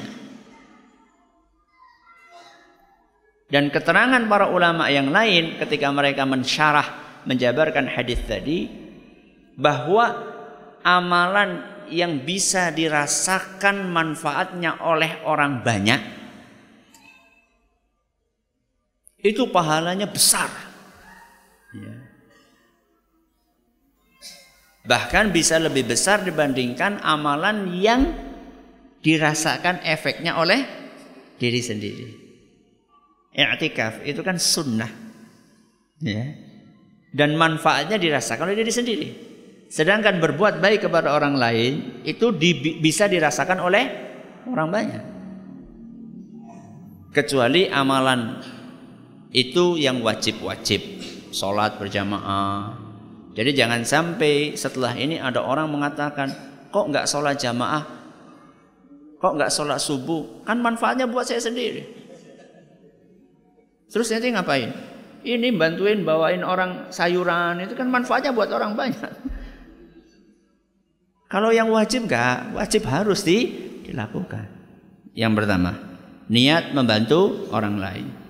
Dan 3.49 3.73
keterangan 3.73 4.21
para 4.29 4.53
ulama 4.53 4.87
yang 4.93 5.11
lain 5.11 5.59
ketika 5.59 5.91
mereka 5.91 6.23
mensyarah, 6.29 7.23
menjabarkan 7.27 7.89
hadis 7.89 8.21
tadi, 8.27 8.69
bahwa 9.57 10.13
amalan 10.85 11.63
yang 11.89 12.23
bisa 12.23 12.71
dirasakan 12.71 13.91
manfaatnya 13.91 14.79
oleh 14.85 15.25
orang 15.25 15.61
banyak 15.65 16.24
itu 19.25 19.49
pahalanya 19.49 20.05
besar. 20.05 20.53
Ya. 21.73 21.97
Bahkan 24.85 25.33
bisa 25.33 25.57
lebih 25.57 25.89
besar 25.89 26.21
dibandingkan 26.21 27.01
amalan 27.01 27.73
yang 27.73 28.13
dirasakan 29.01 29.81
efeknya 29.81 30.37
oleh 30.37 30.61
diri 31.41 31.65
sendiri. 31.65 32.09
I'tikaf 33.33 34.05
itu 34.05 34.21
kan 34.21 34.37
sunnah. 34.37 34.93
Ya. 36.05 36.37
Dan 37.17 37.41
manfaatnya 37.41 37.97
dirasakan 37.97 38.53
oleh 38.53 38.61
diri 38.61 38.73
sendiri. 38.77 39.09
Sedangkan 39.73 40.21
berbuat 40.21 40.61
baik 40.61 40.87
kepada 40.87 41.17
orang 41.17 41.41
lain 41.41 42.05
itu 42.05 42.31
di, 42.37 42.79
bisa 42.79 43.09
dirasakan 43.09 43.59
oleh 43.65 43.85
orang 44.53 44.69
banyak. 44.69 45.05
Kecuali 47.11 47.73
amalan 47.73 48.39
itu 49.35 49.75
yang 49.77 49.99
wajib-wajib. 50.01 50.81
Sholat 51.35 51.83
berjamaah. 51.83 52.79
Jadi 53.35 53.51
jangan 53.59 53.83
sampai 53.83 54.55
setelah 54.55 54.95
ini 54.95 55.19
ada 55.19 55.43
orang 55.43 55.67
mengatakan 55.67 56.31
kok 56.71 56.87
nggak 56.87 57.11
sholat 57.11 57.35
jamaah? 57.35 57.83
Kok 59.19 59.35
nggak 59.35 59.51
sholat 59.51 59.83
subuh? 59.83 60.47
Kan 60.47 60.63
manfaatnya 60.63 61.11
buat 61.11 61.27
saya 61.27 61.43
sendiri. 61.43 61.83
Terus 63.91 64.07
nanti 64.15 64.31
ngapain? 64.31 64.71
Ini 65.27 65.51
bantuin 65.59 66.07
bawain 66.07 66.47
orang 66.47 66.95
sayuran 66.95 67.59
itu 67.67 67.75
kan 67.75 67.91
manfaatnya 67.91 68.31
buat 68.31 68.55
orang 68.55 68.79
banyak. 68.79 69.13
Kalau 71.27 71.51
yang 71.51 71.75
wajib 71.75 72.07
nggak 72.07 72.55
wajib 72.55 72.87
harus 72.87 73.27
di, 73.27 73.51
dilakukan. 73.83 74.47
Yang 75.19 75.43
pertama 75.43 75.73
niat 76.31 76.71
membantu 76.71 77.51
orang 77.51 77.83
lain 77.83 78.24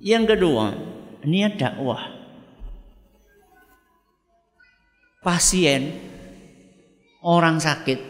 yang 0.00 0.24
kedua, 0.24 0.72
niat 1.28 1.60
dakwah. 1.60 2.18
Pasien 5.20 6.00
orang 7.20 7.60
sakit 7.60 8.00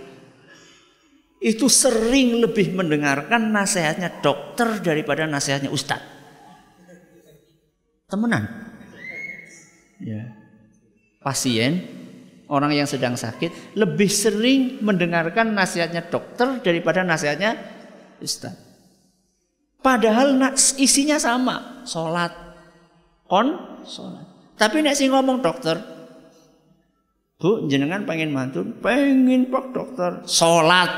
itu 1.43 1.67
sering 1.67 2.39
lebih 2.39 2.71
mendengarkan 2.79 3.51
nasihatnya 3.51 4.23
dokter 4.23 4.79
daripada 4.79 5.27
nasihatnya 5.27 5.75
ustadz. 5.75 6.07
Temenan. 8.07 8.47
Ya. 9.99 10.39
Pasien 11.19 11.83
orang 12.47 12.79
yang 12.79 12.87
sedang 12.87 13.19
sakit 13.19 13.75
lebih 13.75 14.07
sering 14.07 14.79
mendengarkan 14.79 15.51
nasihatnya 15.51 16.07
dokter 16.07 16.63
daripada 16.63 17.03
nasihatnya 17.03 17.59
ustadz. 18.23 18.70
Padahal 19.81 20.37
isinya 20.77 21.17
sama, 21.17 21.85
sholat, 21.89 22.29
kon, 23.25 23.57
sholat. 23.89 24.29
Tapi 24.61 24.85
nek 24.85 24.93
sing 24.93 25.09
ngomong 25.09 25.41
dokter, 25.41 25.81
bu 27.41 27.65
jenengan 27.65 28.05
pengen 28.05 28.29
mantu, 28.29 28.61
pengen 28.85 29.49
pak 29.49 29.73
dokter, 29.73 30.21
sholat. 30.29 30.93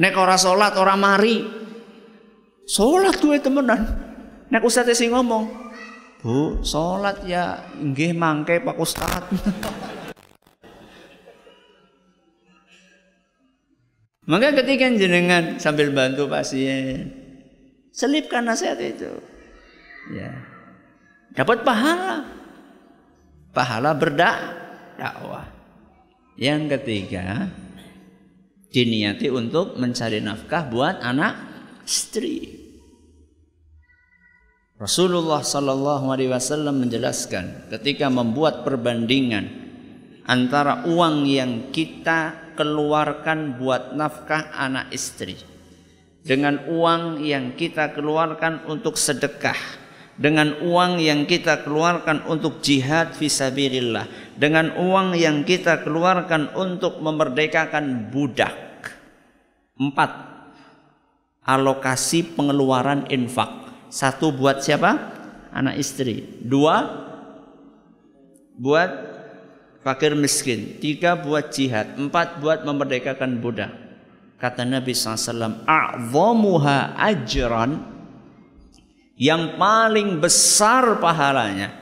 Nek 0.00 0.16
ora 0.16 0.40
sholat, 0.40 0.80
ora 0.80 0.96
mari, 0.96 1.44
sholat 2.64 3.20
gue 3.20 3.36
temenan. 3.36 3.80
Nek 4.48 4.64
ustadz 4.64 4.96
sing 4.96 5.12
ngomong, 5.12 5.44
bu 6.24 6.64
sholat 6.64 7.20
ya, 7.28 7.68
nggih 7.76 8.16
mangke 8.16 8.64
pak 8.64 8.80
ustadz. 8.80 9.28
Maka 14.30 14.54
ketika 14.62 14.86
jenengan 14.94 15.58
sambil 15.58 15.90
bantu 15.90 16.30
pasien, 16.30 17.10
selipkan 17.90 18.46
nasihat 18.46 18.78
itu. 18.78 19.10
Ya. 20.14 20.30
Dapat 21.34 21.66
pahala. 21.66 22.30
Pahala 23.50 23.90
berdak 23.90 24.38
dakwah. 24.94 25.50
Yang 26.38 26.78
ketiga, 26.78 27.50
diniati 28.70 29.26
untuk 29.34 29.74
mencari 29.74 30.22
nafkah 30.22 30.62
buat 30.70 31.02
anak 31.02 31.34
istri. 31.82 32.54
Rasulullah 34.78 35.42
Sallallahu 35.42 36.06
Alaihi 36.06 36.30
Wasallam 36.30 36.86
menjelaskan 36.86 37.66
ketika 37.68 38.06
membuat 38.06 38.62
perbandingan 38.62 39.44
antara 40.24 40.86
uang 40.86 41.26
yang 41.26 41.74
kita 41.74 42.49
keluarkan 42.60 43.56
buat 43.56 43.96
nafkah 43.96 44.52
anak 44.52 44.92
istri. 44.92 45.40
Dengan 46.20 46.68
uang 46.68 47.24
yang 47.24 47.56
kita 47.56 47.96
keluarkan 47.96 48.68
untuk 48.68 49.00
sedekah. 49.00 49.56
Dengan 50.20 50.52
uang 50.60 51.00
yang 51.00 51.24
kita 51.24 51.64
keluarkan 51.64 52.28
untuk 52.28 52.60
jihad 52.60 53.16
fisabilillah 53.16 54.30
dengan 54.40 54.72
uang 54.72 55.20
yang 55.20 55.44
kita 55.44 55.84
keluarkan 55.84 56.56
untuk 56.56 56.96
memerdekakan 57.04 58.08
budak. 58.08 58.56
Empat. 59.76 60.32
Alokasi 61.44 62.24
pengeluaran 62.36 63.04
infak. 63.12 63.48
Satu 63.92 64.32
buat 64.32 64.64
siapa? 64.64 64.96
Anak 65.52 65.76
istri. 65.76 66.40
Dua. 66.40 67.04
Buat 68.56 69.09
fakir 69.80 70.12
miskin, 70.16 70.80
tiga 70.80 71.16
buat 71.16 71.52
jihad, 71.52 71.96
empat 71.96 72.40
buat 72.40 72.64
memerdekakan 72.64 73.40
budak. 73.40 73.72
Kata 74.40 74.64
Nabi 74.64 74.96
SAW, 74.96 75.68
A'zamuha 75.68 76.96
ajran 76.96 77.76
yang 79.20 79.60
paling 79.60 80.16
besar 80.16 80.96
pahalanya 80.96 81.76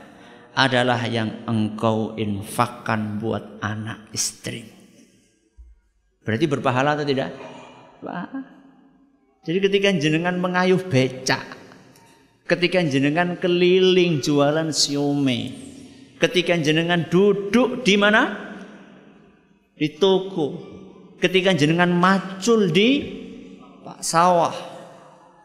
adalah 0.58 0.98
yang 1.06 1.46
engkau 1.46 2.18
infakkan 2.18 3.22
buat 3.22 3.62
anak 3.62 4.10
istri. 4.10 4.66
Berarti 6.26 6.50
berpahala 6.50 6.98
atau 6.98 7.06
tidak? 7.06 7.30
Wah. 8.02 8.26
Jadi 9.46 9.58
ketika 9.70 9.88
jenengan 9.94 10.34
mengayuh 10.34 10.82
becak, 10.82 11.54
ketika 12.42 12.82
jenengan 12.82 13.38
keliling 13.38 14.18
jualan 14.18 14.74
siomay, 14.74 15.54
Ketika 16.18 16.58
jenengan 16.58 17.06
duduk 17.06 17.86
di 17.86 17.94
mana? 17.94 18.50
Di 19.78 19.94
toko. 19.98 20.58
Ketika 21.22 21.54
jenengan 21.54 21.90
macul 21.94 22.74
di 22.74 23.06
pak 23.86 24.02
sawah. 24.02 24.54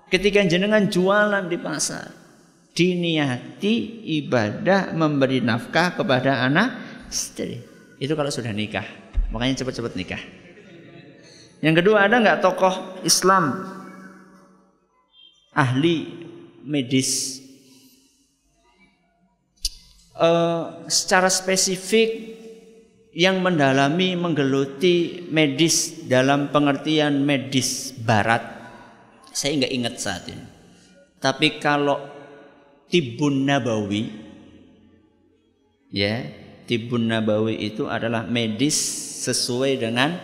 Ketika 0.09 0.41
jenengan 0.45 0.89
jualan 0.89 1.45
di 1.45 1.57
pasar. 1.61 2.09
Diniati 2.73 4.01
ibadah 4.17 4.97
memberi 4.97 5.45
nafkah 5.45 5.93
kepada 5.93 6.41
anak 6.41 6.73
istri. 7.05 7.61
Itu 8.01 8.17
kalau 8.17 8.33
sudah 8.33 8.49
nikah. 8.49 8.85
Makanya 9.29 9.61
cepat-cepat 9.61 9.93
nikah. 9.93 10.21
Yang 11.61 11.85
kedua 11.85 12.09
ada 12.09 12.17
nggak 12.17 12.41
tokoh 12.41 13.05
Islam 13.05 13.61
ahli 15.53 16.09
medis 16.65 17.42
uh, 20.17 20.85
secara 20.89 21.29
spesifik 21.29 22.33
yang 23.13 23.45
mendalami 23.45 24.17
menggeluti 24.17 25.29
medis 25.29 26.05
dalam 26.09 26.49
pengertian 26.49 27.21
medis 27.21 27.93
barat. 27.93 28.41
Saya 29.29 29.61
nggak 29.61 29.73
ingat 29.73 29.95
saat 30.01 30.23
ini. 30.29 30.45
Tapi 31.21 31.61
kalau 31.61 32.01
tibun 32.89 33.47
nabawi 33.47 34.11
ya 35.93 36.25
tibun 36.65 37.09
nabawi 37.09 37.57
itu 37.61 37.85
adalah 37.85 38.25
medis 38.25 38.75
sesuai 39.23 39.79
dengan 39.79 40.17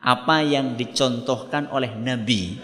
apa 0.00 0.40
yang 0.46 0.78
dicontohkan 0.78 1.68
oleh 1.74 1.92
nabi. 1.98 2.56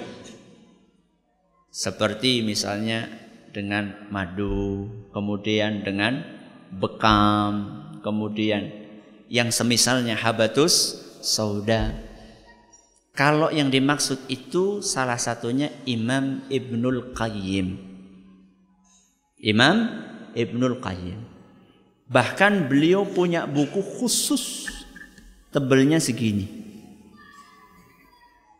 Seperti 1.69 2.41
misalnya 2.41 3.26
dengan 3.57 3.97
madu, 4.13 4.85
kemudian 5.17 5.81
dengan 5.81 6.21
bekam, 6.69 7.89
kemudian 8.05 8.69
yang 9.33 9.49
semisalnya 9.49 10.13
habatus 10.13 11.01
sauda. 11.25 11.97
Kalau 13.17 13.49
yang 13.49 13.73
dimaksud 13.73 14.29
itu 14.29 14.85
salah 14.85 15.17
satunya 15.17 15.73
Imam 15.89 16.45
Ibnul 16.53 17.17
Qayyim. 17.17 17.81
Imam 19.41 20.05
Ibnul 20.37 20.77
Qayyim. 20.85 21.17
Bahkan 22.13 22.69
beliau 22.69 23.09
punya 23.09 23.49
buku 23.49 23.81
khusus 23.81 24.69
tebelnya 25.49 25.97
segini. 25.97 26.45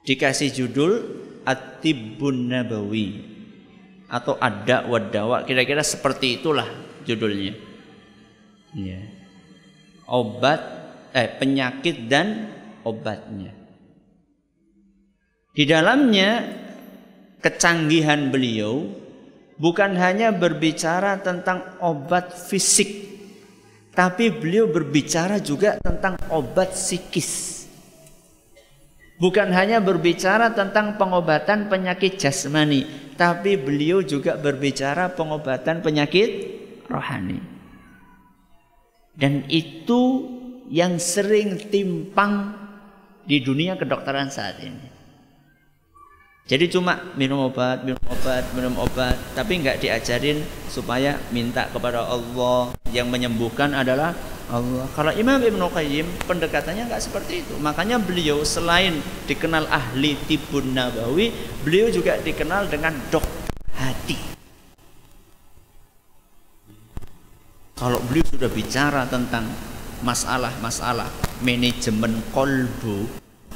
Dikasih 0.09 0.57
judul 0.57 0.93
At-Tibbun 1.45 2.49
Nabawi 2.49 3.36
atau 4.07 4.39
Ada 4.39 4.87
Wadawa. 4.87 5.43
Kira-kira 5.43 5.83
seperti 5.83 6.43
itulah 6.43 6.67
judulnya. 7.07 7.55
Ya. 8.75 9.01
Obat 10.07 10.61
eh 11.17 11.33
penyakit 11.41 12.07
dan 12.07 12.53
obatnya. 12.87 13.51
Di 15.57 15.65
dalamnya 15.65 16.45
kecanggihan 17.41 18.29
beliau 18.29 18.85
bukan 19.57 19.97
hanya 19.97 20.29
berbicara 20.37 21.17
tentang 21.25 21.81
obat 21.81 22.37
fisik, 22.37 23.09
tapi 23.97 24.29
beliau 24.29 24.69
berbicara 24.69 25.41
juga 25.41 25.81
tentang 25.81 26.21
obat 26.29 26.77
psikis. 26.77 27.56
Bukan 29.17 29.49
hanya 29.49 29.81
berbicara 29.81 30.53
tentang 30.53 31.01
pengobatan 31.01 31.73
penyakit 31.73 32.21
jasmani, 32.21 32.85
tapi 33.17 33.57
beliau 33.57 34.05
juga 34.05 34.37
berbicara 34.37 35.09
pengobatan 35.17 35.81
penyakit 35.81 36.29
rohani. 36.85 37.41
Dan 39.17 39.49
itu 39.49 40.29
yang 40.69 41.01
sering 41.01 41.57
timpang 41.73 42.53
di 43.25 43.41
dunia 43.41 43.81
kedokteran 43.81 44.29
saat 44.29 44.61
ini. 44.61 44.93
Jadi 46.47 46.71
cuma 46.71 47.17
minum 47.19 47.51
obat, 47.51 47.83
minum 47.83 47.99
obat, 48.07 48.45
minum 48.55 48.77
obat, 48.79 49.19
tapi 49.35 49.65
nggak 49.65 49.83
diajarin 49.83 50.45
supaya 50.71 51.19
minta 51.35 51.67
kepada 51.73 52.07
Allah 52.07 52.71
yang 52.95 53.11
menyembuhkan 53.11 53.75
adalah 53.75 54.15
Allah. 54.47 54.87
Kalau 54.95 55.13
Imam 55.15 55.43
Ibnu 55.43 55.67
Qayyim 55.71 56.07
pendekatannya 56.27 56.87
nggak 56.87 57.03
seperti 57.03 57.43
itu. 57.43 57.55
Makanya 57.59 57.99
beliau 57.99 58.47
selain 58.47 58.99
dikenal 59.27 59.67
ahli 59.67 60.15
tibun 60.31 60.75
nabawi, 60.75 61.35
beliau 61.67 61.91
juga 61.91 62.19
dikenal 62.23 62.71
dengan 62.71 62.95
dok 63.11 63.27
hati. 63.75 64.19
Kalau 67.77 68.01
beliau 68.07 68.25
sudah 68.25 68.49
bicara 68.49 69.05
tentang 69.11 69.45
masalah-masalah 70.01 71.11
manajemen 71.43 72.23
kolbu, 72.33 73.05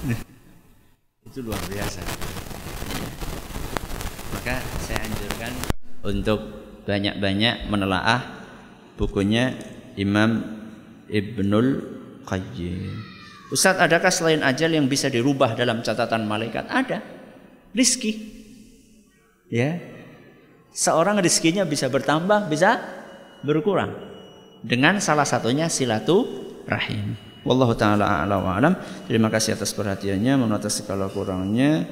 itu 1.31 1.39
luar 1.47 1.63
biasa 1.71 2.03
maka 4.41 4.57
saya 4.83 5.05
anjurkan 5.05 5.53
untuk 6.01 6.41
banyak-banyak 6.89 7.69
menelaah 7.69 8.25
bukunya 8.97 9.53
Imam 10.01 10.60
Ibnul 11.11 11.69
Qayyim. 12.25 12.95
Ustaz, 13.51 13.75
adakah 13.83 14.15
selain 14.15 14.47
ajal 14.47 14.71
yang 14.71 14.87
bisa 14.87 15.11
dirubah 15.11 15.59
dalam 15.59 15.83
catatan 15.83 16.23
malaikat? 16.23 16.71
Ada. 16.71 17.03
Rizki. 17.75 18.15
Ya. 19.51 19.83
Seorang 20.71 21.19
rizkinya 21.19 21.67
bisa 21.67 21.91
bertambah, 21.91 22.47
bisa 22.47 22.79
berkurang. 23.43 23.91
Dengan 24.63 25.03
salah 25.03 25.27
satunya 25.27 25.67
silaturahim. 25.67 27.19
Wallahu 27.43 27.75
taala 27.75 28.23
a'la 28.23 28.37
wa 28.39 28.55
alam. 28.55 28.79
Terima 29.11 29.33
kasih 29.33 29.59
atas 29.59 29.75
perhatiannya, 29.75 30.39
atas 30.55 30.85
segala 30.85 31.11
kurangnya. 31.11 31.91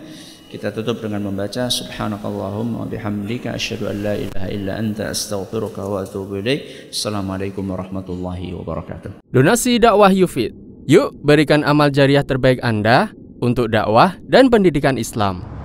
Kita 0.49 0.73
tutup 0.73 1.05
dengan 1.05 1.29
membaca 1.29 1.69
subhanakallahumma 1.69 2.89
bihamdika 2.89 3.53
asyhadu 3.53 3.93
an 3.93 3.97
la 4.01 4.15
ilaha 4.17 4.49
illa 4.49 4.81
anta 4.81 5.13
astaghfiruka 5.13 5.85
wa 5.85 6.01
atubu 6.01 6.41
ilaik. 6.41 6.89
Assalamualaikum 6.89 7.69
warahmatullahi 7.69 8.57
wabarakatuh. 8.57 9.21
Donasi 9.29 9.77
dakwah 9.77 10.09
Yufid. 10.09 10.57
Yuk 10.89 11.13
berikan 11.21 11.69
amal 11.69 11.93
jariah 11.93 12.25
terbaik 12.25 12.65
Anda 12.65 13.13
untuk 13.45 13.69
dakwah 13.69 14.17
dan 14.25 14.49
pendidikan 14.49 14.97
Islam. 14.97 15.58